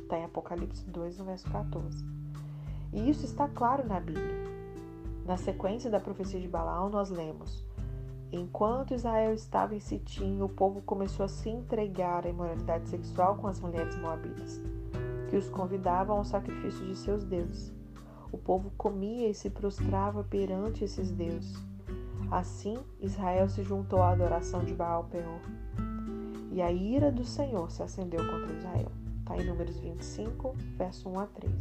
Está 0.00 0.16
em 0.16 0.24
Apocalipse 0.24 0.88
2, 0.88 1.18
no 1.18 1.24
verso 1.24 1.50
14. 1.50 2.04
E 2.92 3.10
isso 3.10 3.24
está 3.24 3.48
claro 3.48 3.84
na 3.84 3.98
Bíblia. 3.98 4.44
Na 5.24 5.36
sequência 5.36 5.90
da 5.90 5.98
profecia 5.98 6.38
de 6.38 6.46
Balaão, 6.46 6.88
nós 6.88 7.10
lemos: 7.10 7.66
Enquanto 8.32 8.92
Israel 8.92 9.32
estava 9.32 9.74
em 9.74 9.80
Sitim, 9.80 10.40
o 10.40 10.48
povo 10.48 10.82
começou 10.82 11.24
a 11.24 11.28
se 11.28 11.48
entregar 11.48 12.26
à 12.26 12.28
imoralidade 12.28 12.88
sexual 12.88 13.36
com 13.36 13.46
as 13.46 13.60
mulheres 13.60 13.96
moabitas, 13.98 14.60
que 15.30 15.36
os 15.36 15.48
convidavam 15.48 16.18
ao 16.18 16.24
sacrifício 16.24 16.84
de 16.84 16.96
seus 16.96 17.24
deuses. 17.24 17.72
O 18.32 18.36
povo 18.36 18.72
comia 18.76 19.28
e 19.28 19.34
se 19.34 19.48
prostrava 19.48 20.24
perante 20.24 20.84
esses 20.84 21.12
deuses. 21.12 21.56
Assim, 22.30 22.76
Israel 23.00 23.48
se 23.48 23.62
juntou 23.62 24.02
à 24.02 24.10
adoração 24.10 24.64
de 24.64 24.74
Baal 24.74 25.04
Peor. 25.04 25.40
E 26.50 26.60
a 26.60 26.72
ira 26.72 27.12
do 27.12 27.24
Senhor 27.24 27.70
se 27.70 27.82
acendeu 27.82 28.20
contra 28.28 28.52
Israel. 28.52 28.90
Está 29.20 29.36
em 29.36 29.46
Números 29.46 29.78
25, 29.78 30.54
verso 30.76 31.08
1 31.08 31.20
a 31.20 31.26
3. 31.26 31.52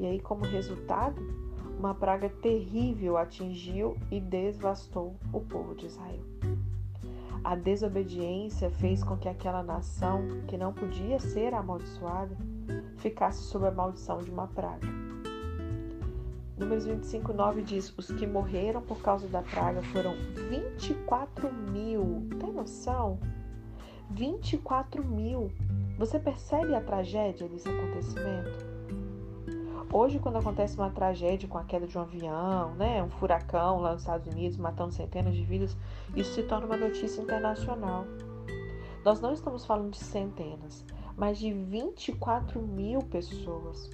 E 0.00 0.06
aí, 0.06 0.18
como 0.18 0.44
resultado, 0.44 1.20
uma 1.80 1.94
praga 1.94 2.28
terrível 2.28 3.16
atingiu 3.16 3.96
e 4.10 4.20
devastou 4.20 5.16
o 5.32 5.40
povo 5.40 5.74
de 5.74 5.86
Israel. 5.86 6.20
A 7.42 7.56
desobediência 7.56 8.70
fez 8.70 9.02
com 9.02 9.16
que 9.16 9.30
aquela 9.30 9.62
nação, 9.62 10.20
que 10.46 10.58
não 10.58 10.74
podia 10.74 11.18
ser 11.18 11.54
amaldiçoada, 11.54 12.36
ficasse 12.98 13.44
sob 13.44 13.66
a 13.66 13.70
maldição 13.70 14.18
de 14.18 14.30
uma 14.30 14.46
praga. 14.46 14.86
Números 16.58 16.84
25, 16.84 17.32
9 17.32 17.62
diz: 17.62 17.94
Os 17.96 18.08
que 18.08 18.26
morreram 18.26 18.82
por 18.82 19.00
causa 19.00 19.26
da 19.26 19.40
praga 19.40 19.82
foram 19.84 20.14
24 20.50 21.50
mil. 21.50 22.28
Tem 22.38 22.52
noção? 22.52 23.18
24 24.10 25.02
mil. 25.02 25.50
Você 25.96 26.18
percebe 26.18 26.74
a 26.74 26.82
tragédia 26.82 27.48
desse 27.48 27.70
acontecimento? 27.70 28.79
Hoje, 29.92 30.20
quando 30.20 30.38
acontece 30.38 30.76
uma 30.76 30.88
tragédia 30.88 31.48
com 31.48 31.58
a 31.58 31.64
queda 31.64 31.84
de 31.84 31.98
um 31.98 32.02
avião, 32.02 32.76
né, 32.76 33.02
um 33.02 33.10
furacão 33.10 33.80
lá 33.80 33.92
nos 33.92 34.02
Estados 34.02 34.32
Unidos, 34.32 34.56
matando 34.56 34.92
centenas 34.92 35.34
de 35.34 35.42
vidas, 35.42 35.76
isso 36.14 36.32
se 36.32 36.44
torna 36.44 36.66
uma 36.66 36.76
notícia 36.76 37.20
internacional. 37.20 38.04
Nós 39.04 39.20
não 39.20 39.32
estamos 39.32 39.66
falando 39.66 39.90
de 39.90 39.98
centenas, 39.98 40.84
mas 41.16 41.40
de 41.40 41.52
24 41.52 42.62
mil 42.62 43.00
pessoas. 43.00 43.90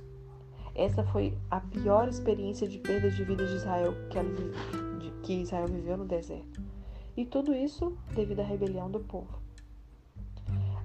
Essa 0.75 1.03
foi 1.03 1.39
a 1.51 1.61
pior 1.61 2.09
experiência 2.09 2.69
de 2.69 2.79
perda 2.79 3.11
de 3.11 3.25
vidas 3.25 3.49
de 3.49 3.57
Israel 3.57 3.95
que, 4.11 5.11
que 5.23 5.33
Israel 5.41 5.67
viveu 5.67 5.97
no 5.97 6.05
deserto. 6.05 6.63
E 7.17 7.25
tudo 7.25 7.55
isso 7.55 7.97
devido 8.15 8.41
à 8.41 8.45
rebelião 8.45 8.91
do 8.91 9.01
povo. 9.01 9.41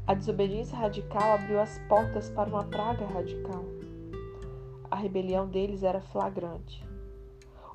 A 0.08 0.13
desobediência 0.13 0.77
radical 0.77 1.34
abriu 1.34 1.60
as 1.60 1.80
portas 1.89 2.30
para 2.30 2.48
uma 2.48 2.63
praga 2.63 3.06
radical 3.08 3.80
a 4.91 4.95
rebelião 4.98 5.48
deles 5.48 5.81
era 5.81 6.01
flagrante. 6.01 6.86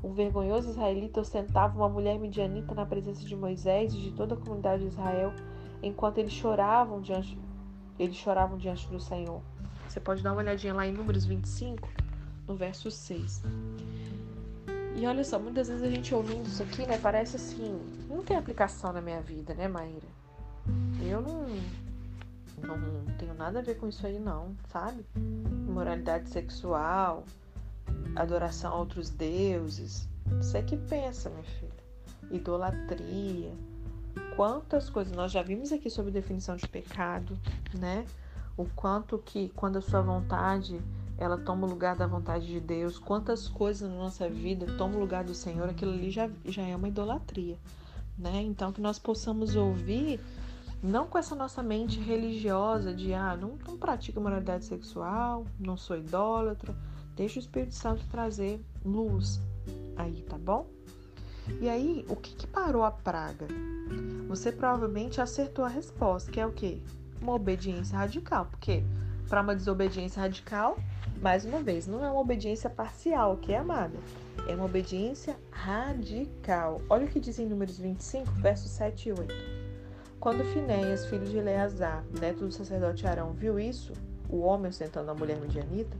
Um 0.05 0.13
vergonhoso 0.13 0.69
israelita 0.69 1.21
ostentava 1.21 1.77
uma 1.77 1.89
mulher 1.89 2.19
midianita 2.19 2.75
na 2.75 2.85
presença 2.85 3.25
de 3.25 3.35
Moisés 3.35 3.95
e 3.95 3.97
de 3.97 4.13
toda 4.13 4.35
a 4.35 4.39
comunidade 4.39 4.83
de 4.83 4.89
Israel, 4.89 5.33
enquanto 5.83 6.19
eles 6.19 6.33
choravam 6.33 7.01
diante, 7.01 7.37
eles 7.99 8.17
choravam 8.17 8.59
diante 8.59 8.87
do 8.89 9.01
Senhor. 9.01 9.41
Você 9.89 9.99
pode 9.99 10.23
dar 10.23 10.33
uma 10.33 10.43
olhadinha 10.43 10.75
lá 10.75 10.87
em 10.87 10.93
Números 10.93 11.25
25, 11.25 11.89
no 12.47 12.55
verso 12.55 12.91
6. 12.91 13.43
E 14.97 15.07
olha 15.07 15.25
só, 15.25 15.39
muitas 15.39 15.69
vezes 15.69 15.83
a 15.83 15.91
gente 15.91 16.15
ouvindo 16.15 16.47
isso 16.47 16.63
aqui, 16.63 16.87
né, 16.87 16.99
parece 16.99 17.37
assim, 17.37 17.81
não 18.09 18.23
tem 18.23 18.37
aplicação 18.37 18.93
na 18.93 19.01
minha 19.01 19.21
vida, 19.23 19.55
né, 19.55 19.67
Maíra? 19.67 20.07
Eu 21.01 21.21
não 21.23 21.47
Não, 22.63 22.77
não 22.77 23.17
tenho 23.17 23.35
nada 23.35 23.59
a 23.59 23.63
ver 23.63 23.77
com 23.77 23.89
isso 23.89 24.07
aí, 24.07 24.19
não, 24.19 24.55
sabe? 24.69 25.05
Imoralidade 25.77 26.31
sexual, 26.31 27.23
adoração 28.17 28.73
a 28.73 28.79
outros 28.79 29.11
deuses. 29.11 30.09
Você 30.39 30.63
que 30.63 30.75
pensa, 30.75 31.29
minha 31.29 31.43
filha. 31.43 31.71
Idolatria. 32.31 33.53
Quantas 34.35 34.89
coisas. 34.89 35.15
Nós 35.15 35.31
já 35.31 35.43
vimos 35.43 35.73
aqui 35.73 35.91
sobre 35.91 36.11
definição 36.11 36.57
de 36.57 36.67
pecado, 36.67 37.39
né? 37.79 38.07
O 38.57 38.65
quanto 38.75 39.19
que, 39.19 39.51
quando 39.51 39.77
a 39.77 39.83
sua 39.83 40.01
vontade 40.01 40.81
ela 41.19 41.37
toma 41.37 41.67
o 41.67 41.71
lugar 41.71 41.95
da 41.95 42.07
vontade 42.07 42.47
de 42.47 42.59
Deus, 42.59 42.99
quantas 42.99 43.47
coisas 43.47 43.87
na 43.87 43.97
nossa 43.97 44.31
vida 44.31 44.65
tomam 44.79 44.97
o 44.97 45.01
lugar 45.01 45.25
do 45.25 45.35
Senhor, 45.35 45.69
aquilo 45.69 45.93
ali 45.93 46.11
já, 46.11 46.31
já 46.47 46.63
é 46.63 46.75
uma 46.75 46.89
idolatria, 46.89 47.59
né? 48.17 48.41
Então, 48.41 48.73
que 48.73 48.81
nós 48.81 48.99
possamos 48.99 49.55
ouvir, 49.55 50.21
não 50.83 51.07
com 51.07 51.19
essa 51.19 51.35
nossa 51.35 51.63
mente 51.63 51.99
religiosa 51.99 52.93
de, 52.93 53.13
ah, 53.15 53.37
não, 53.37 53.59
não 53.67 53.77
pratico 53.77 54.21
moralidade 54.21 54.65
sexual, 54.65 55.47
não 55.59 55.77
sou 55.77 55.97
idólatra, 55.97 56.75
deixa 57.15 57.39
o 57.39 57.43
Espírito 57.43 57.75
Santo 57.75 58.07
trazer 58.09 58.65
luz 58.85 59.41
aí, 59.97 60.23
tá 60.23 60.37
bom? 60.39 60.67
E 61.61 61.69
aí, 61.69 62.05
o 62.09 62.17
que, 62.17 62.35
que 62.35 62.47
parou 62.47 62.85
a 62.85 62.91
praga? 62.91 63.47
Você 64.29 64.51
provavelmente 64.51 65.21
acertou 65.21 65.65
a 65.65 65.69
resposta, 65.69 66.31
que 66.31 66.41
é 66.41 66.47
o 66.47 66.53
quê? 66.53 66.83
Uma 67.21 67.35
obediência 67.35 67.97
radical, 67.97 68.47
porque 68.47 68.83
para 69.29 69.43
uma 69.43 69.55
desobediência 69.55 70.21
radical, 70.21 70.77
mais 71.23 71.45
uma 71.45 71.63
vez, 71.63 71.87
não 71.87 72.05
é 72.05 72.11
uma 72.11 72.21
obediência 72.21 72.69
parcial, 72.69 73.35
ok, 73.35 73.55
amada? 73.55 73.97
É 74.49 74.55
uma 74.55 74.65
obediência 74.65 75.37
radical. 75.51 76.83
Olha 76.91 77.07
o 77.07 77.09
que 77.09 77.19
diz 77.19 77.39
em 77.39 77.47
Números 77.47 77.79
25, 77.79 78.31
versos 78.33 78.71
7 78.71 79.09
e 79.09 79.13
8. 79.13 79.56
Quando 80.27 80.43
Finéias, 80.43 81.07
filho 81.07 81.25
de 81.25 81.39
Eleazar, 81.39 82.05
neto 82.21 82.47
do 82.47 82.51
sacerdote 82.51 83.07
Arão, 83.07 83.33
viu 83.33 83.61
isso, 83.61 83.93
o 84.29 84.41
homem 84.41 84.71
ostentando 84.71 85.09
a 85.09 85.15
mulher 85.15 85.39
medianita, 85.39 85.97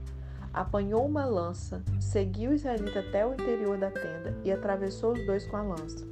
apanhou 0.53 1.05
uma 1.05 1.23
lança, 1.23 1.81
seguiu 1.97 2.51
o 2.51 2.53
israelita 2.53 2.99
até 2.99 3.25
o 3.25 3.31
interior 3.31 3.77
da 3.77 3.89
tenda 3.89 4.37
e 4.43 4.51
atravessou 4.51 5.13
os 5.13 5.25
dois 5.25 5.47
com 5.47 5.55
a 5.55 5.61
lança. 5.61 6.05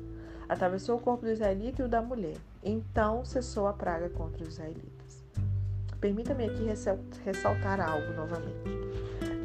Atravessou 0.47 0.95
o 0.95 1.01
corpo 1.01 1.25
do 1.25 1.31
israelita 1.33 1.81
e 1.81 1.85
o 1.85 1.89
da 1.89 2.01
mulher. 2.01 2.37
Então 2.63 3.25
cessou 3.25 3.67
a 3.67 3.73
praga 3.73 4.07
contra 4.07 4.43
os 4.43 4.53
israelitas. 4.53 5.21
Permita-me 5.99 6.45
aqui 6.45 6.63
ressaltar 7.25 7.81
algo 7.81 8.13
novamente. 8.13 8.63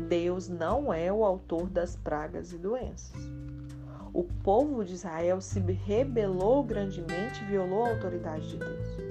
Deus 0.09 0.49
não 0.49 0.95
é 0.95 1.13
o 1.13 1.25
autor 1.25 1.69
das 1.69 1.97
pragas 1.97 2.53
e 2.53 2.57
doenças. 2.57 3.40
O 4.13 4.25
povo 4.25 4.85
de 4.85 4.95
Israel 4.95 5.41
se 5.41 5.61
rebelou 5.61 6.63
grandemente 6.65 7.43
e 7.43 7.47
violou 7.47 7.85
a 7.85 7.91
autoridade 7.91 8.49
de 8.49 8.57
Deus. 8.57 9.11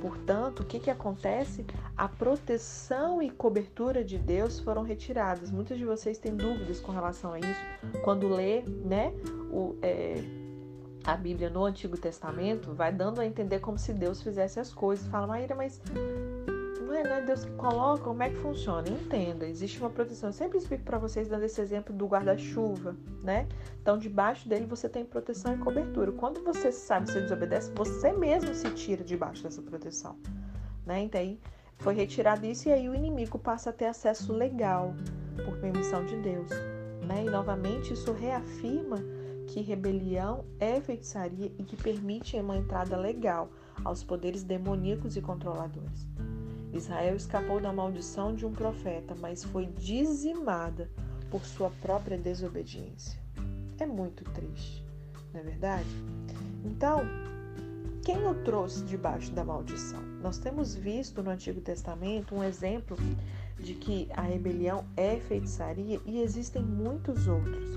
Portanto, 0.00 0.60
o 0.60 0.64
que, 0.64 0.78
que 0.78 0.90
acontece? 0.90 1.64
A 1.96 2.06
proteção 2.06 3.22
e 3.22 3.30
cobertura 3.30 4.04
de 4.04 4.18
Deus 4.18 4.60
foram 4.60 4.82
retiradas. 4.82 5.50
Muitos 5.50 5.78
de 5.78 5.84
vocês 5.84 6.18
têm 6.18 6.36
dúvidas 6.36 6.80
com 6.80 6.92
relação 6.92 7.32
a 7.32 7.38
isso. 7.40 7.60
Quando 8.04 8.28
lê 8.28 8.62
né, 8.84 9.12
o, 9.50 9.74
é, 9.82 10.22
a 11.02 11.16
Bíblia 11.16 11.48
no 11.48 11.64
Antigo 11.64 11.96
Testamento, 11.96 12.72
vai 12.74 12.92
dando 12.92 13.20
a 13.20 13.26
entender 13.26 13.60
como 13.60 13.78
se 13.78 13.92
Deus 13.92 14.22
fizesse 14.22 14.60
as 14.60 14.72
coisas. 14.72 15.06
Fala, 15.06 15.26
Maíra, 15.26 15.54
mas 15.54 15.80
né, 17.02 17.20
Deus 17.20 17.44
que 17.44 17.52
coloca, 17.52 18.04
como 18.04 18.22
é 18.22 18.30
que 18.30 18.36
funciona? 18.36 18.88
Entenda, 18.88 19.46
existe 19.46 19.78
uma 19.80 19.90
proteção. 19.90 20.28
Eu 20.28 20.32
sempre 20.32 20.58
explico 20.58 20.84
para 20.84 20.98
vocês 20.98 21.28
dando 21.28 21.44
esse 21.44 21.60
exemplo 21.60 21.94
do 21.94 22.06
guarda-chuva, 22.06 22.96
né? 23.22 23.48
Então, 23.80 23.98
debaixo 23.98 24.48
dele 24.48 24.66
você 24.66 24.88
tem 24.88 25.04
proteção 25.04 25.54
e 25.54 25.58
cobertura. 25.58 26.12
Quando 26.12 26.42
você 26.44 26.70
sabe, 26.72 27.10
você 27.10 27.20
desobedece, 27.20 27.72
você 27.74 28.12
mesmo 28.12 28.54
se 28.54 28.70
tira 28.70 29.02
debaixo 29.02 29.42
dessa 29.42 29.62
proteção, 29.62 30.16
né? 30.84 31.00
Então, 31.00 31.38
foi 31.78 31.94
retirado 31.94 32.46
isso 32.46 32.68
e 32.68 32.72
aí 32.72 32.88
o 32.88 32.94
inimigo 32.94 33.38
passa 33.38 33.70
a 33.70 33.72
ter 33.72 33.86
acesso 33.86 34.32
legal 34.32 34.94
por 35.44 35.56
permissão 35.58 36.04
de 36.04 36.16
Deus, 36.16 36.50
né? 37.06 37.24
E 37.24 37.30
novamente 37.30 37.92
isso 37.92 38.12
reafirma 38.12 38.96
que 39.46 39.60
rebelião 39.60 40.44
é 40.58 40.80
feitiçaria 40.80 41.52
e 41.58 41.64
que 41.64 41.76
permite 41.76 42.36
uma 42.36 42.56
entrada 42.56 42.96
legal 42.96 43.48
aos 43.84 44.02
poderes 44.02 44.42
demoníacos 44.42 45.16
e 45.16 45.20
controladores. 45.20 46.06
Israel 46.72 47.16
escapou 47.16 47.60
da 47.60 47.72
maldição 47.72 48.34
de 48.34 48.44
um 48.44 48.52
profeta, 48.52 49.14
mas 49.20 49.44
foi 49.44 49.66
dizimada 49.66 50.90
por 51.30 51.44
sua 51.44 51.70
própria 51.82 52.18
desobediência. 52.18 53.18
É 53.78 53.86
muito 53.86 54.24
triste, 54.30 54.84
não 55.32 55.40
é 55.40 55.42
verdade? 55.42 55.88
Então, 56.64 57.02
quem 58.04 58.26
o 58.26 58.34
trouxe 58.34 58.84
debaixo 58.84 59.32
da 59.32 59.44
maldição? 59.44 60.00
Nós 60.22 60.38
temos 60.38 60.74
visto 60.74 61.22
no 61.22 61.30
Antigo 61.30 61.60
Testamento 61.60 62.34
um 62.34 62.42
exemplo 62.42 62.96
de 63.58 63.74
que 63.74 64.08
a 64.14 64.20
rebelião 64.20 64.84
é 64.96 65.16
feitiçaria 65.16 66.00
e 66.04 66.20
existem 66.20 66.62
muitos 66.62 67.26
outros. 67.26 67.76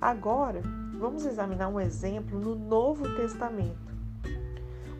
Agora, 0.00 0.60
vamos 0.98 1.24
examinar 1.24 1.68
um 1.68 1.80
exemplo 1.80 2.38
no 2.38 2.54
Novo 2.54 3.14
Testamento 3.16 3.91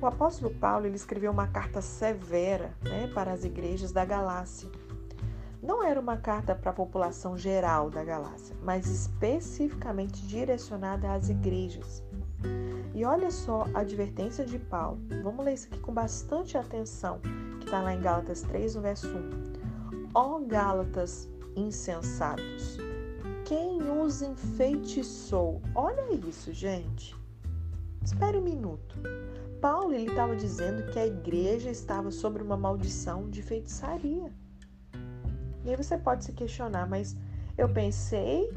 o 0.02 0.08
apóstolo 0.08 0.52
Paulo 0.54 0.86
ele 0.86 0.96
escreveu 0.96 1.30
uma 1.30 1.46
carta 1.46 1.80
severa 1.80 2.74
né, 2.82 3.08
para 3.14 3.32
as 3.32 3.44
igrejas 3.44 3.92
da 3.92 4.04
Galácia. 4.04 4.68
Não 5.62 5.82
era 5.82 6.00
uma 6.00 6.16
carta 6.16 6.56
para 6.56 6.70
a 6.70 6.74
população 6.74 7.38
geral 7.38 7.88
da 7.88 8.02
Galácia, 8.02 8.56
mas 8.62 8.86
especificamente 8.86 10.26
direcionada 10.26 11.12
às 11.12 11.28
igrejas. 11.28 12.02
E 12.92 13.04
olha 13.04 13.30
só 13.30 13.66
a 13.72 13.80
advertência 13.80 14.44
de 14.44 14.58
Paulo. 14.58 15.00
Vamos 15.22 15.44
ler 15.44 15.54
isso 15.54 15.68
aqui 15.68 15.78
com 15.78 15.94
bastante 15.94 16.58
atenção, 16.58 17.20
que 17.60 17.66
está 17.66 17.80
lá 17.80 17.94
em 17.94 18.00
Gálatas 18.00 18.42
3, 18.42 18.74
no 18.74 18.82
verso 18.82 19.06
1. 19.06 20.10
Ó 20.14 20.40
Gálatas 20.40 21.30
insensatos, 21.54 22.76
quem 23.44 23.80
os 24.00 24.20
enfeitiçou? 24.20 25.62
Olha 25.74 26.12
isso, 26.26 26.52
gente. 26.52 27.21
Espere 28.04 28.38
um 28.38 28.42
minuto. 28.42 28.98
Paulo 29.60 29.94
ele 29.94 30.10
estava 30.10 30.34
dizendo 30.34 30.90
que 30.90 30.98
a 30.98 31.06
igreja 31.06 31.70
estava 31.70 32.10
sobre 32.10 32.42
uma 32.42 32.56
maldição 32.56 33.30
de 33.30 33.42
feitiçaria. 33.42 34.32
E 35.64 35.70
aí 35.70 35.76
você 35.76 35.96
pode 35.96 36.24
se 36.24 36.32
questionar, 36.32 36.88
mas 36.88 37.16
eu 37.56 37.68
pensei, 37.68 38.50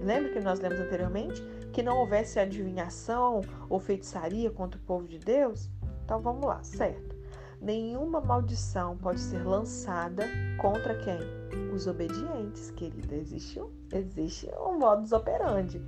lembra 0.00 0.32
que 0.32 0.40
nós 0.40 0.60
lemos 0.60 0.78
anteriormente, 0.78 1.42
que 1.72 1.82
não 1.82 1.98
houvesse 1.98 2.38
adivinhação 2.38 3.40
ou 3.68 3.80
feitiçaria 3.80 4.50
contra 4.50 4.78
o 4.78 4.84
povo 4.84 5.08
de 5.08 5.18
Deus? 5.18 5.68
Então 6.04 6.20
vamos 6.20 6.46
lá, 6.46 6.62
certo. 6.62 7.16
Nenhuma 7.60 8.20
maldição 8.20 8.96
pode 8.96 9.20
ser 9.20 9.42
lançada 9.44 10.28
contra 10.60 10.96
quem? 10.98 11.18
Os 11.74 11.86
obedientes, 11.86 12.70
querida. 12.72 13.16
Existe 13.16 13.60
um, 13.60 13.70
existe 13.92 14.48
um 14.60 14.78
modus 14.78 15.12
operandi. 15.12 15.80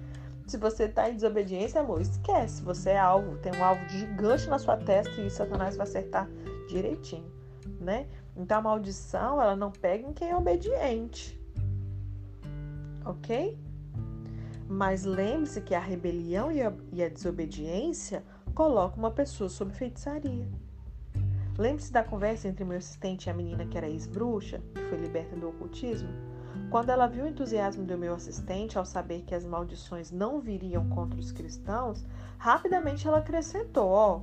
Se 0.46 0.58
você 0.58 0.84
está 0.84 1.08
em 1.08 1.14
desobediência, 1.14 1.80
amor, 1.80 2.00
esquece. 2.00 2.62
Você 2.62 2.90
é 2.90 2.98
alvo, 2.98 3.38
tem 3.38 3.52
um 3.56 3.64
alvo 3.64 3.88
gigante 3.88 4.48
na 4.48 4.58
sua 4.58 4.76
testa 4.76 5.20
e 5.20 5.30
Satanás 5.30 5.76
vai 5.76 5.86
acertar 5.86 6.28
direitinho, 6.68 7.30
né? 7.80 8.06
Então 8.36 8.58
a 8.58 8.62
maldição, 8.62 9.40
ela 9.40 9.56
não 9.56 9.70
pega 9.70 10.06
em 10.06 10.12
quem 10.12 10.30
é 10.30 10.36
obediente. 10.36 11.40
Ok? 13.04 13.58
Mas 14.68 15.04
lembre-se 15.04 15.60
que 15.60 15.74
a 15.74 15.80
rebelião 15.80 16.50
e 16.50 16.62
a, 16.62 16.72
e 16.92 17.02
a 17.02 17.08
desobediência 17.08 18.24
colocam 18.54 18.98
uma 18.98 19.10
pessoa 19.10 19.48
sob 19.48 19.72
feitiçaria. 19.72 20.48
Lembre-se 21.56 21.92
da 21.92 22.02
conversa 22.02 22.48
entre 22.48 22.64
meu 22.64 22.78
assistente 22.78 23.26
e 23.26 23.30
a 23.30 23.34
menina 23.34 23.64
que 23.66 23.78
era 23.78 23.88
ex-bruxa, 23.88 24.60
que 24.74 24.82
foi 24.82 24.98
liberta 24.98 25.36
do 25.36 25.48
ocultismo? 25.48 26.08
Quando 26.70 26.90
ela 26.90 27.06
viu 27.06 27.24
o 27.24 27.28
entusiasmo 27.28 27.84
do 27.84 27.96
meu 27.96 28.14
assistente 28.14 28.76
ao 28.76 28.84
saber 28.84 29.22
que 29.22 29.34
as 29.34 29.44
maldições 29.44 30.10
não 30.10 30.40
viriam 30.40 30.88
contra 30.88 31.18
os 31.18 31.30
cristãos, 31.30 32.04
rapidamente 32.38 33.06
ela 33.06 33.18
acrescentou: 33.18 33.88
Ó, 33.88 34.16
oh, 34.16 34.22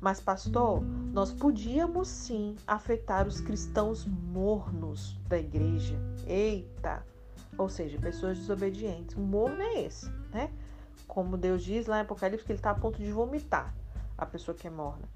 mas 0.00 0.20
pastor, 0.20 0.82
nós 1.12 1.32
podíamos 1.32 2.08
sim 2.08 2.54
afetar 2.66 3.26
os 3.26 3.40
cristãos 3.40 4.04
mornos 4.04 5.18
da 5.26 5.38
igreja. 5.38 5.98
Eita! 6.26 7.04
Ou 7.56 7.68
seja, 7.68 7.98
pessoas 7.98 8.38
desobedientes. 8.38 9.16
O 9.16 9.20
morno 9.20 9.62
é 9.62 9.84
esse, 9.84 10.10
né? 10.32 10.50
Como 11.08 11.38
Deus 11.38 11.64
diz 11.64 11.86
lá 11.86 11.98
em 11.98 12.02
Apocalipse, 12.02 12.44
que 12.44 12.52
ele 12.52 12.58
está 12.58 12.72
a 12.72 12.74
ponto 12.74 12.98
de 12.98 13.10
vomitar 13.10 13.74
a 14.18 14.26
pessoa 14.26 14.54
que 14.54 14.66
é 14.66 14.70
morna. 14.70 15.08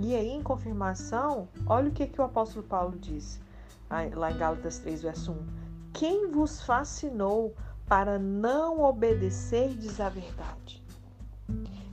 E 0.00 0.14
aí, 0.14 0.28
em 0.28 0.42
confirmação, 0.42 1.48
olha 1.66 1.88
o 1.88 1.92
que, 1.92 2.06
que 2.06 2.20
o 2.20 2.24
apóstolo 2.24 2.64
Paulo 2.64 2.98
disse 2.98 3.40
lá 3.88 4.30
em 4.30 4.36
Gálatas 4.36 4.78
3, 4.78 5.02
verso 5.02 5.32
1 5.32 5.57
quem 5.92 6.30
vos 6.30 6.62
fascinou 6.62 7.54
para 7.86 8.18
não 8.18 8.82
obedecerdes 8.82 10.00
à 10.00 10.08
verdade? 10.08 10.82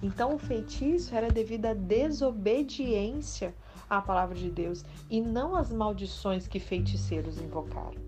Então, 0.01 0.35
o 0.35 0.37
feitiço 0.37 1.15
era 1.15 1.29
devido 1.29 1.65
à 1.65 1.73
desobediência 1.73 3.55
à 3.89 4.01
palavra 4.01 4.35
de 4.35 4.49
Deus 4.49 4.83
e 5.09 5.21
não 5.21 5.55
às 5.55 5.71
maldições 5.71 6.47
que 6.47 6.59
feiticeiros 6.59 7.39
invocaram. 7.39 8.03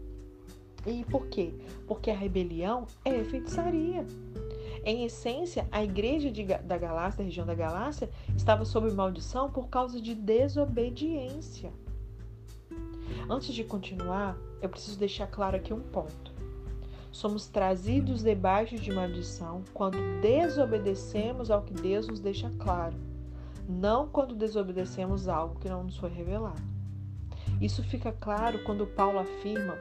E 0.86 1.04
por 1.06 1.28
quê? 1.28 1.54
Porque 1.88 2.12
a 2.12 2.16
rebelião 2.16 2.88
é 3.04 3.24
feitiçaria. 3.24 4.06
Em 4.84 5.04
essência, 5.04 5.68
a 5.72 5.84
igreja 5.84 6.32
de, 6.32 6.46
da 6.46 6.78
Galácia, 6.78 7.18
da 7.18 7.24
região 7.26 7.46
da 7.46 7.56
Galácia, 7.56 8.10
estava 8.36 8.64
sob 8.64 8.90
maldição 8.92 9.52
por 9.52 9.68
causa 9.68 10.00
de 10.00 10.16
desobediência. 10.16 11.74
Antes 13.30 13.54
de 13.54 13.64
continuar, 13.64 14.38
eu 14.62 14.70
preciso 14.70 14.98
deixar 14.98 15.28
claro 15.28 15.56
aqui 15.56 15.74
um 15.74 15.82
ponto. 15.82 16.32
Somos 17.12 17.48
trazidos 17.48 18.22
debaixo 18.22 18.76
de 18.76 18.92
maldição 18.92 19.64
quando 19.74 19.98
desobedecemos 20.22 21.50
ao 21.50 21.64
que 21.64 21.74
Deus 21.74 22.08
nos 22.08 22.20
deixa 22.20 22.52
claro, 22.60 22.96
não 23.68 24.08
quando 24.08 24.36
desobedecemos 24.36 25.28
algo 25.28 25.60
que 25.60 25.70
não 25.70 25.84
nos 25.84 25.98
foi 25.98 26.10
revelado. 26.10 26.62
Isso 27.60 27.84
fica 27.84 28.12
claro 28.12 28.64
quando 28.66 28.86
Paulo 28.86 29.20
afirma, 29.20 29.76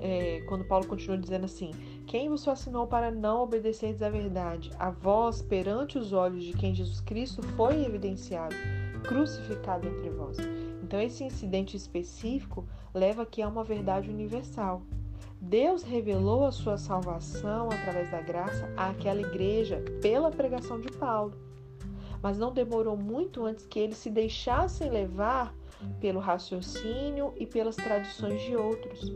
é, 0.00 0.40
quando 0.48 0.64
Paulo 0.64 0.86
continua 0.86 1.18
dizendo 1.18 1.46
assim: 1.46 1.72
Quem 2.06 2.28
vos 2.28 2.44
fascinou 2.44 2.86
para 2.86 3.10
não 3.10 3.42
obedecerdes 3.42 4.02
à 4.02 4.08
verdade? 4.08 4.70
A 4.78 4.90
vós, 4.90 5.42
perante 5.42 5.98
os 5.98 6.12
olhos 6.12 6.44
de 6.44 6.52
quem 6.52 6.74
Jesus 6.74 7.00
Cristo 7.00 7.42
foi 7.56 7.84
evidenciado, 7.84 8.54
crucificado 9.02 9.88
entre 9.88 10.10
vós. 10.10 10.36
Então, 10.82 11.00
esse 11.00 11.24
incidente 11.24 11.76
específico 11.76 12.64
leva 12.94 13.22
aqui 13.22 13.42
a 13.42 13.48
uma 13.48 13.64
verdade 13.64 14.10
universal. 14.10 14.82
Deus 15.40 15.82
revelou 15.82 16.44
a 16.44 16.52
sua 16.52 16.78
salvação 16.78 17.68
através 17.70 18.10
da 18.10 18.20
graça 18.20 18.72
àquela 18.76 19.20
igreja 19.20 19.82
pela 20.00 20.30
pregação 20.30 20.80
de 20.80 20.90
Paulo. 20.92 21.34
Mas 22.22 22.38
não 22.38 22.52
demorou 22.52 22.96
muito 22.96 23.44
antes 23.44 23.66
que 23.66 23.80
eles 23.80 23.96
se 23.96 24.08
deixassem 24.08 24.88
levar 24.88 25.52
pelo 26.00 26.20
raciocínio 26.20 27.32
e 27.36 27.44
pelas 27.44 27.74
tradições 27.74 28.40
de 28.42 28.54
outros. 28.54 29.12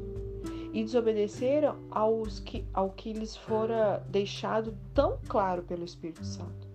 E 0.73 0.83
desobedeceram 0.83 1.77
aos 1.91 2.41
que, 2.41 2.67
ao 2.75 2.91
que 2.91 3.13
lhes 3.13 3.37
fora 3.37 4.05
deixado 4.09 4.77
tão 4.93 5.19
claro 5.29 5.63
pelo 5.63 5.85
Espírito 5.85 6.25
Santo. 6.25 6.67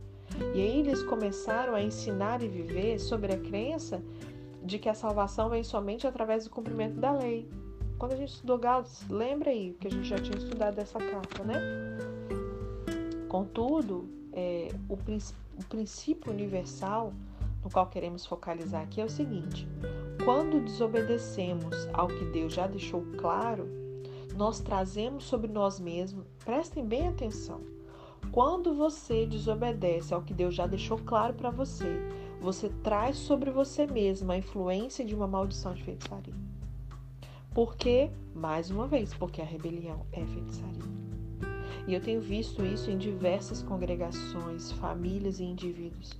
E 0.56 0.62
aí 0.62 0.80
eles 0.80 1.04
começaram 1.04 1.76
a 1.76 1.84
ensinar 1.84 2.42
e 2.42 2.48
viver 2.48 3.00
sobre 3.00 3.34
a 3.34 3.38
crença 3.38 4.02
de 4.64 4.80
que 4.80 4.90
a 4.90 4.94
salvação 4.94 5.50
vem 5.50 5.64
somente 5.64 6.06
através 6.06 6.44
do 6.44 6.50
cumprimento 6.50 7.00
da 7.00 7.12
lei. 7.12 7.50
Quando 7.98 8.14
a 8.14 8.16
gente 8.16 8.34
estudou 8.34 8.58
Gálatas, 8.58 9.06
lembra 9.10 9.52
aí 9.52 9.76
que 9.80 9.88
a 9.88 9.92
gente 9.92 10.08
já 10.08 10.18
tinha 10.18 10.38
estudado 10.38 10.80
essa 10.80 11.00
carta, 11.00 11.44
né? 11.44 11.56
Contudo, 13.28 14.10
é, 14.34 14.70
o, 14.90 14.94
o 14.94 15.66
princípio 15.68 16.32
universal 16.32 17.14
no 17.64 17.70
qual 17.70 17.88
queremos 17.88 18.26
focalizar 18.26 18.84
aqui 18.84 19.02
é 19.02 19.06
o 19.06 19.10
seguinte: 19.10 19.68
quando 20.24 20.64
desobedecemos 20.64 21.88
ao 21.94 22.08
que 22.08 22.26
Deus 22.26 22.54
já 22.54 22.68
deixou 22.68 23.04
claro, 23.18 23.68
nós 24.36 24.60
trazemos 24.60 25.26
sobre 25.26 25.52
nós 25.52 25.80
mesmos, 25.80 26.26
prestem 26.44 26.86
bem 26.86 27.08
atenção. 27.08 27.62
Quando 28.30 28.74
você 28.74 29.26
desobedece 29.26 30.14
ao 30.14 30.22
que 30.22 30.34
Deus 30.34 30.54
já 30.56 30.68
deixou 30.68 30.98
claro 30.98 31.34
para 31.34 31.50
você, 31.50 32.00
você 32.42 32.70
traz 32.84 33.18
sobre 33.18 33.52
você 33.52 33.86
mesmo 33.86 34.32
a 34.32 34.38
influência 34.38 35.06
de 35.06 35.14
uma 35.14 35.28
maldição 35.28 35.74
de 35.74 35.84
feitiçaria. 35.84 36.34
Por 37.54 37.76
quê? 37.76 38.10
Mais 38.34 38.72
uma 38.72 38.88
vez, 38.88 39.14
porque 39.14 39.42
a 39.42 39.46
rebelião 39.46 40.06
é 40.12 40.26
feitiçaria. 40.26 40.92
E 41.88 41.94
eu 41.94 42.02
tenho 42.02 42.22
visto 42.22 42.66
isso 42.66 42.90
em 42.90 42.98
diversas 42.98 43.62
congregações, 43.62 44.72
famílias 44.72 45.40
e 45.40 45.44
indivíduos. 45.44 46.12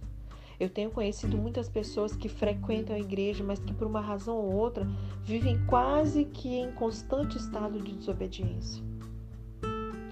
Eu 0.60 0.70
tenho 0.70 0.92
conhecido 0.92 1.38
muitas 1.38 1.70
pessoas 1.70 2.16
que 2.16 2.30
frequentam 2.30 2.96
a 2.96 3.00
igreja, 3.00 3.44
mas 3.44 3.60
que 3.60 3.74
por 3.74 3.88
uma 3.88 4.02
razão 4.02 4.36
ou 4.36 4.54
outra 4.54 4.86
vivem 5.24 5.66
quase 5.66 6.26
que 6.26 6.50
em 6.50 6.72
constante 6.74 7.38
estado 7.38 7.82
de 7.82 7.94
desobediência. 7.94 8.91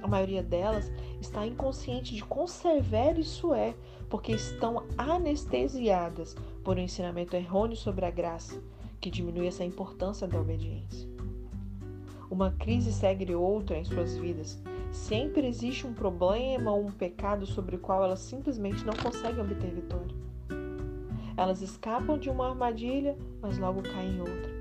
Maioria 0.09 0.43
delas 0.43 0.91
está 1.21 1.45
inconsciente 1.45 2.15
de 2.15 2.23
quão 2.23 2.47
severo 2.47 3.19
isso 3.19 3.53
é, 3.53 3.75
porque 4.09 4.31
estão 4.31 4.83
anestesiadas 4.97 6.35
por 6.63 6.77
um 6.77 6.81
ensinamento 6.81 7.35
errôneo 7.35 7.77
sobre 7.77 8.05
a 8.05 8.11
graça, 8.11 8.61
que 8.99 9.09
diminui 9.09 9.47
essa 9.47 9.63
importância 9.63 10.27
da 10.27 10.39
obediência. 10.39 11.07
Uma 12.29 12.51
crise 12.51 12.91
segue 12.91 13.33
outra 13.33 13.77
em 13.77 13.83
suas 13.83 14.15
vidas. 14.17 14.61
Sempre 14.91 15.47
existe 15.47 15.87
um 15.87 15.93
problema 15.93 16.71
ou 16.71 16.85
um 16.85 16.91
pecado 16.91 17.45
sobre 17.45 17.75
o 17.75 17.79
qual 17.79 18.03
elas 18.03 18.19
simplesmente 18.19 18.85
não 18.85 18.93
conseguem 18.93 19.41
obter 19.41 19.71
vitória. 19.71 20.15
Elas 21.35 21.61
escapam 21.61 22.17
de 22.17 22.29
uma 22.29 22.49
armadilha, 22.49 23.17
mas 23.41 23.57
logo 23.57 23.81
caem 23.81 24.17
em 24.17 24.19
outra. 24.19 24.59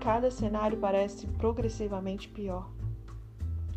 Cada 0.00 0.30
cenário 0.30 0.78
parece 0.78 1.26
progressivamente 1.26 2.28
pior. 2.28 2.70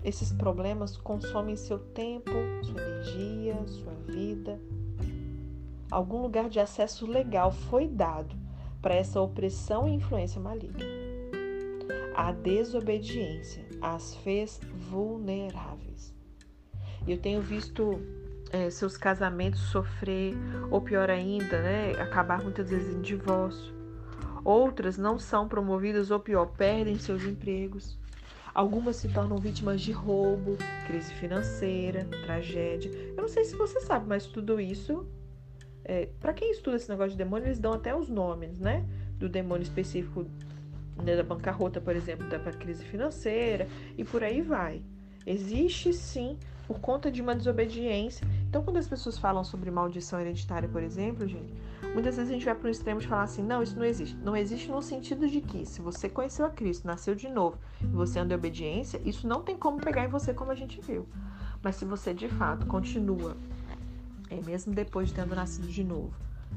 Esses 0.03 0.31
problemas 0.31 0.97
consomem 0.97 1.55
seu 1.55 1.77
tempo, 1.77 2.31
sua 2.63 2.81
energia, 2.81 3.67
sua 3.67 3.93
vida. 4.07 4.59
Algum 5.91 6.21
lugar 6.21 6.49
de 6.49 6.59
acesso 6.59 7.05
legal 7.05 7.51
foi 7.51 7.87
dado 7.87 8.35
para 8.81 8.95
essa 8.95 9.21
opressão 9.21 9.87
e 9.87 9.93
influência 9.93 10.41
maligna. 10.41 10.85
A 12.15 12.31
desobediência 12.31 13.63
as 13.81 14.15
fez 14.17 14.59
vulneráveis. 14.89 16.13
Eu 17.07 17.17
tenho 17.17 17.41
visto 17.41 17.99
é, 18.51 18.69
seus 18.69 18.97
casamentos 18.97 19.61
sofrer, 19.61 20.35
ou 20.69 20.81
pior 20.81 21.09
ainda, 21.09 21.61
né, 21.61 21.91
acabar 21.99 22.43
muitas 22.43 22.69
vezes 22.69 22.95
em 22.95 23.01
divórcio. 23.01 23.73
Outras 24.43 24.97
não 24.97 25.17
são 25.17 25.47
promovidas, 25.47 26.11
ou 26.11 26.19
pior, 26.19 26.47
perdem 26.47 26.97
seus 26.97 27.23
empregos. 27.23 28.00
Algumas 28.53 28.97
se 28.97 29.07
tornam 29.07 29.37
vítimas 29.37 29.81
de 29.81 29.91
roubo, 29.91 30.57
crise 30.85 31.13
financeira, 31.13 32.05
tragédia. 32.25 32.91
Eu 33.15 33.21
não 33.21 33.29
sei 33.29 33.45
se 33.45 33.55
você 33.55 33.79
sabe, 33.81 34.05
mas 34.07 34.25
tudo 34.25 34.59
isso, 34.59 35.07
é, 35.85 36.07
para 36.19 36.33
quem 36.33 36.51
estuda 36.51 36.75
esse 36.75 36.89
negócio 36.89 37.11
de 37.11 37.17
demônio, 37.17 37.47
eles 37.47 37.59
dão 37.59 37.73
até 37.73 37.95
os 37.95 38.09
nomes, 38.09 38.59
né? 38.59 38.85
Do 39.17 39.29
demônio 39.29 39.63
específico 39.63 40.25
né, 41.03 41.15
da 41.15 41.23
bancarrota, 41.23 41.79
por 41.79 41.95
exemplo, 41.95 42.27
da 42.27 42.39
crise 42.51 42.83
financeira 42.83 43.67
e 43.97 44.03
por 44.03 44.23
aí 44.23 44.41
vai. 44.41 44.81
Existe 45.25 45.93
sim 45.93 46.37
por 46.67 46.79
conta 46.79 47.11
de 47.11 47.21
uma 47.21 47.35
desobediência. 47.35 48.27
Então, 48.51 48.61
quando 48.61 48.75
as 48.75 48.87
pessoas 48.87 49.17
falam 49.17 49.45
sobre 49.45 49.71
maldição 49.71 50.19
hereditária, 50.19 50.67
por 50.67 50.83
exemplo, 50.83 51.25
gente, 51.25 51.53
muitas 51.93 52.17
vezes 52.17 52.29
a 52.29 52.33
gente 52.33 52.43
vai 52.43 52.53
para 52.53 52.67
um 52.67 52.69
extremo 52.69 52.99
de 52.99 53.07
falar 53.07 53.23
assim: 53.23 53.41
não, 53.41 53.63
isso 53.63 53.79
não 53.79 53.85
existe. 53.85 54.17
Não 54.17 54.35
existe 54.35 54.69
no 54.69 54.81
sentido 54.81 55.25
de 55.25 55.39
que, 55.39 55.65
se 55.65 55.79
você 55.79 56.09
conheceu 56.09 56.45
a 56.45 56.49
Cristo, 56.49 56.85
nasceu 56.85 57.15
de 57.15 57.29
novo 57.29 57.57
e 57.81 57.85
você 57.85 58.19
anda 58.19 58.33
em 58.33 58.37
obediência, 58.37 58.99
isso 59.05 59.25
não 59.25 59.41
tem 59.41 59.55
como 59.55 59.79
pegar 59.79 60.03
em 60.03 60.09
você, 60.09 60.33
como 60.33 60.51
a 60.51 60.55
gente 60.55 60.81
viu. 60.81 61.07
Mas 61.63 61.77
se 61.77 61.85
você 61.85 62.13
de 62.13 62.27
fato 62.27 62.65
continua, 62.65 63.37
é, 64.29 64.41
mesmo 64.41 64.73
depois 64.73 65.07
de 65.07 65.13
tendo 65.13 65.33
nascido 65.33 65.69
de 65.69 65.83
novo, 65.85 66.11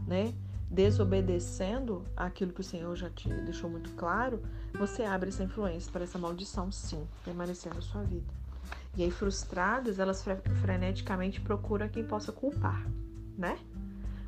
né? 0.04 0.35
Desobedecendo 0.68 2.04
aquilo 2.16 2.52
que 2.52 2.61
o 2.61 2.64
Senhor 2.64 2.96
já 2.96 3.09
te 3.09 3.28
deixou 3.28 3.70
muito 3.70 3.92
claro, 3.92 4.42
você 4.76 5.04
abre 5.04 5.28
essa 5.28 5.44
influência 5.44 5.92
para 5.92 6.02
essa 6.02 6.18
maldição, 6.18 6.72
sim, 6.72 7.07
permanecer 7.24 7.72
na 7.72 7.80
sua 7.80 8.02
vida. 8.02 8.43
E 8.96 9.02
aí, 9.02 9.11
frustradas, 9.11 9.98
elas 9.98 10.24
freneticamente 10.62 11.40
procuram 11.40 11.88
quem 11.88 12.04
possa 12.04 12.30
culpar, 12.30 12.87
né? 13.37 13.59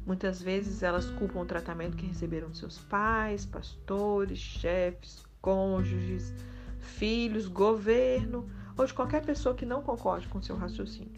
Muitas 0.04 0.40
vezes 0.40 0.82
elas 0.82 1.10
culpam 1.10 1.40
o 1.40 1.46
tratamento 1.46 1.96
que 1.96 2.06
receberam 2.06 2.50
de 2.50 2.58
seus 2.58 2.78
pais, 2.78 3.44
pastores, 3.44 4.38
chefes, 4.38 5.24
cônjuges, 5.40 6.32
filhos, 6.80 7.46
governo 7.48 8.48
ou 8.76 8.86
de 8.86 8.94
qualquer 8.94 9.24
pessoa 9.24 9.54
que 9.54 9.66
não 9.66 9.82
concorde 9.82 10.28
com 10.28 10.40
seu 10.40 10.56
raciocínio. 10.56 11.12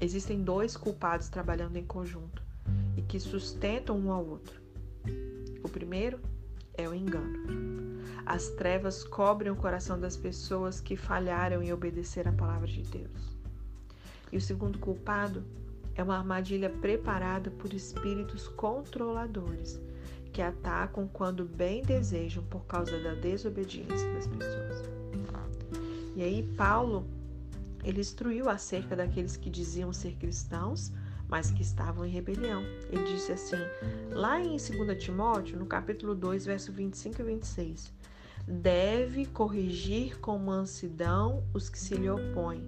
Existem 0.00 0.42
dois 0.42 0.76
culpados 0.76 1.28
trabalhando 1.28 1.76
em 1.76 1.84
conjunto 1.84 2.42
e 2.96 3.02
que 3.02 3.18
sustentam 3.18 3.98
um 3.98 4.12
ao 4.12 4.24
outro. 4.24 4.60
O 5.62 5.68
primeiro 5.68 6.20
é 6.76 6.88
o 6.88 6.94
engano. 6.94 7.93
As 8.26 8.48
trevas 8.50 9.04
cobrem 9.04 9.52
o 9.52 9.56
coração 9.56 9.98
das 9.98 10.16
pessoas 10.16 10.80
que 10.80 10.96
falharam 10.96 11.62
em 11.62 11.72
obedecer 11.72 12.26
à 12.26 12.32
palavra 12.32 12.66
de 12.66 12.82
Deus. 12.82 13.36
E 14.32 14.36
o 14.36 14.40
segundo 14.40 14.78
culpado 14.78 15.44
é 15.94 16.02
uma 16.02 16.16
armadilha 16.18 16.70
preparada 16.70 17.50
por 17.50 17.72
espíritos 17.72 18.48
controladores 18.48 19.80
que 20.32 20.42
atacam 20.42 21.06
quando 21.06 21.44
bem 21.44 21.82
desejam 21.82 22.42
por 22.44 22.66
causa 22.66 22.98
da 23.00 23.14
desobediência 23.14 24.12
das 24.12 24.26
pessoas. 24.26 24.82
E 26.16 26.22
aí 26.22 26.42
Paulo 26.56 27.06
ele 27.84 28.00
instruiu 28.00 28.48
acerca 28.48 28.96
daqueles 28.96 29.36
que 29.36 29.50
diziam 29.50 29.92
ser 29.92 30.14
cristãos, 30.16 30.90
mas 31.28 31.50
que 31.50 31.62
estavam 31.62 32.04
em 32.06 32.10
rebelião. 32.10 32.62
Ele 32.90 33.04
disse 33.04 33.32
assim, 33.32 33.58
lá 34.10 34.40
em 34.40 34.56
2 34.56 35.02
Timóteo, 35.02 35.58
no 35.58 35.66
capítulo 35.66 36.14
2, 36.14 36.46
verso 36.46 36.72
25 36.72 37.20
e 37.20 37.24
26: 37.24 37.92
deve 38.46 39.26
corrigir 39.26 40.18
com 40.20 40.38
mansidão 40.38 41.42
os 41.52 41.68
que 41.68 41.78
se 41.78 41.94
lhe 41.94 42.08
opõem, 42.10 42.62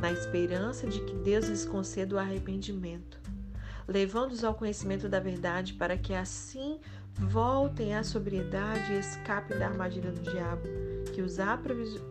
na 0.00 0.10
esperança 0.10 0.86
de 0.86 1.00
que 1.00 1.14
Deus 1.16 1.48
lhes 1.48 1.64
conceda 1.64 2.16
o 2.16 2.18
arrependimento, 2.18 3.20
levando-os 3.86 4.44
ao 4.44 4.54
conhecimento 4.54 5.08
da 5.08 5.20
verdade, 5.20 5.74
para 5.74 5.96
que 5.96 6.14
assim 6.14 6.80
voltem 7.12 7.94
à 7.94 8.02
sobriedade 8.02 8.92
e 8.92 8.98
escapem 8.98 9.58
da 9.58 9.68
armadilha 9.68 10.12
do 10.12 10.20
diabo, 10.20 10.62
que 11.14 11.22
os 11.22 11.38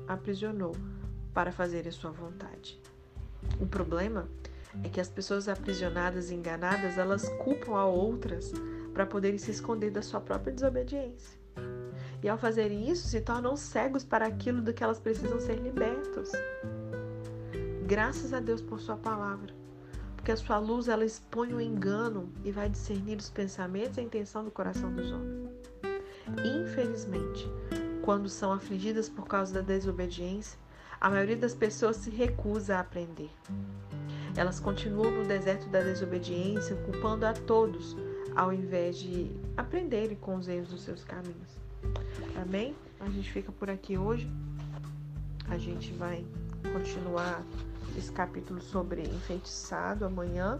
aprisionou 0.07 0.75
para 1.33 1.51
fazer 1.51 1.87
a 1.87 1.91
sua 1.91 2.11
vontade. 2.11 2.79
O 3.59 3.67
problema 3.67 4.27
é 4.83 4.89
que 4.89 4.99
as 4.99 5.09
pessoas 5.09 5.47
aprisionadas 5.47 6.31
e 6.31 6.35
enganadas, 6.35 6.97
elas 6.97 7.29
culpam 7.43 7.75
a 7.75 7.85
outras 7.85 8.51
para 8.93 9.05
poderem 9.05 9.37
se 9.37 9.51
esconder 9.51 9.91
da 9.91 10.01
sua 10.01 10.19
própria 10.19 10.53
desobediência. 10.53 11.44
E 12.25 12.27
ao 12.27 12.39
fazerem 12.39 12.89
isso, 12.89 13.07
se 13.07 13.21
tornam 13.21 13.55
cegos 13.55 14.03
para 14.03 14.25
aquilo 14.25 14.59
do 14.59 14.73
que 14.73 14.83
elas 14.83 14.99
precisam 14.99 15.39
ser 15.39 15.59
libertos. 15.59 16.31
Graças 17.85 18.33
a 18.33 18.39
Deus 18.39 18.63
por 18.63 18.79
sua 18.79 18.97
palavra. 18.97 19.53
Porque 20.15 20.31
a 20.31 20.35
sua 20.35 20.57
luz 20.57 20.87
ela 20.87 21.05
expõe 21.05 21.53
o 21.53 21.61
engano 21.61 22.27
e 22.43 22.51
vai 22.51 22.67
discernir 22.67 23.15
os 23.19 23.29
pensamentos 23.29 23.97
e 23.97 23.99
a 23.99 24.03
intenção 24.03 24.43
do 24.43 24.49
coração 24.49 24.91
dos 24.91 25.11
homens. 25.11 25.51
Infelizmente, 26.43 27.47
quando 28.01 28.27
são 28.27 28.51
afligidas 28.51 29.07
por 29.07 29.27
causa 29.27 29.53
da 29.53 29.61
desobediência, 29.61 30.57
a 30.99 31.11
maioria 31.11 31.37
das 31.37 31.53
pessoas 31.53 31.97
se 31.97 32.09
recusa 32.09 32.77
a 32.77 32.79
aprender. 32.79 33.29
Elas 34.35 34.59
continuam 34.59 35.11
no 35.11 35.25
deserto 35.25 35.69
da 35.69 35.81
desobediência, 35.81 36.75
culpando 36.77 37.23
a 37.23 37.33
todos, 37.33 37.95
ao 38.35 38.51
invés 38.51 38.97
de 38.97 39.29
aprenderem 39.55 40.17
com 40.17 40.37
os 40.37 40.47
erros 40.47 40.69
dos 40.69 40.81
seus 40.81 41.03
caminhos. 41.03 41.64
Amém? 42.41 42.75
A 42.99 43.09
gente 43.09 43.31
fica 43.31 43.51
por 43.51 43.69
aqui 43.69 43.97
hoje. 43.97 44.29
A 45.47 45.57
gente 45.57 45.91
vai 45.93 46.25
continuar 46.73 47.43
esse 47.97 48.11
capítulo 48.11 48.61
sobre 48.61 49.01
enfeitiçado 49.03 50.05
amanhã. 50.05 50.59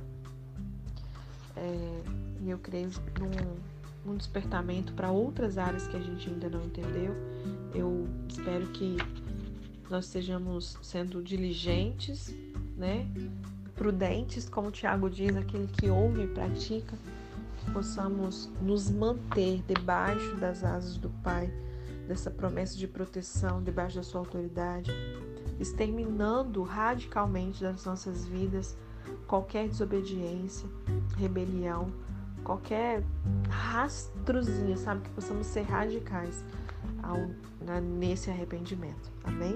É, 1.56 2.02
e 2.42 2.50
eu 2.50 2.58
creio 2.60 2.90
num, 3.20 3.56
num 4.06 4.18
despertamento 4.18 4.94
para 4.94 5.12
outras 5.12 5.58
áreas 5.58 5.88
que 5.88 5.98
a 5.98 6.02
gente 6.02 6.30
ainda 6.30 6.50
não 6.50 6.64
entendeu. 6.66 7.14
Eu 7.74 8.08
espero 8.28 8.68
que 8.68 8.98
nós 9.90 10.06
estejamos 10.06 10.78
sendo 10.82 11.22
diligentes, 11.22 12.34
né? 12.78 13.08
Prudentes, 13.76 14.48
como 14.48 14.70
o 14.70 14.72
Tiago 14.72 15.10
diz, 15.10 15.36
aquele 15.36 15.68
que 15.68 15.90
ouve 15.90 16.24
e 16.24 16.28
pratica, 16.28 16.98
possamos 17.72 18.52
nos 18.62 18.90
manter 18.90 19.62
debaixo 19.68 20.36
das 20.36 20.64
asas 20.64 20.98
do 20.98 21.10
Pai, 21.24 21.52
dessa 22.08 22.30
promessa 22.30 22.78
de 22.78 22.88
proteção, 22.88 23.64
debaixo 23.64 23.98
da 23.98 24.04
sua 24.04 24.22
autoridade, 24.22 24.92
exterminando 25.60 26.64
radicalmente 26.64 27.62
das 27.62 27.86
nossas 27.86 28.26
vidas 28.26 28.78
qualquer 29.28 29.68
desobediência, 29.68 30.68
rebelião, 31.18 31.92
qualquer 32.44 33.04
rastrozinho, 33.50 34.78
sabe? 34.78 35.02
Que 35.02 35.10
possamos 35.10 35.48
ser 35.48 35.64
radicais 35.64 36.44
ao, 37.02 37.18
nesse 37.82 38.30
arrependimento. 38.30 39.12
Amém? 39.24 39.56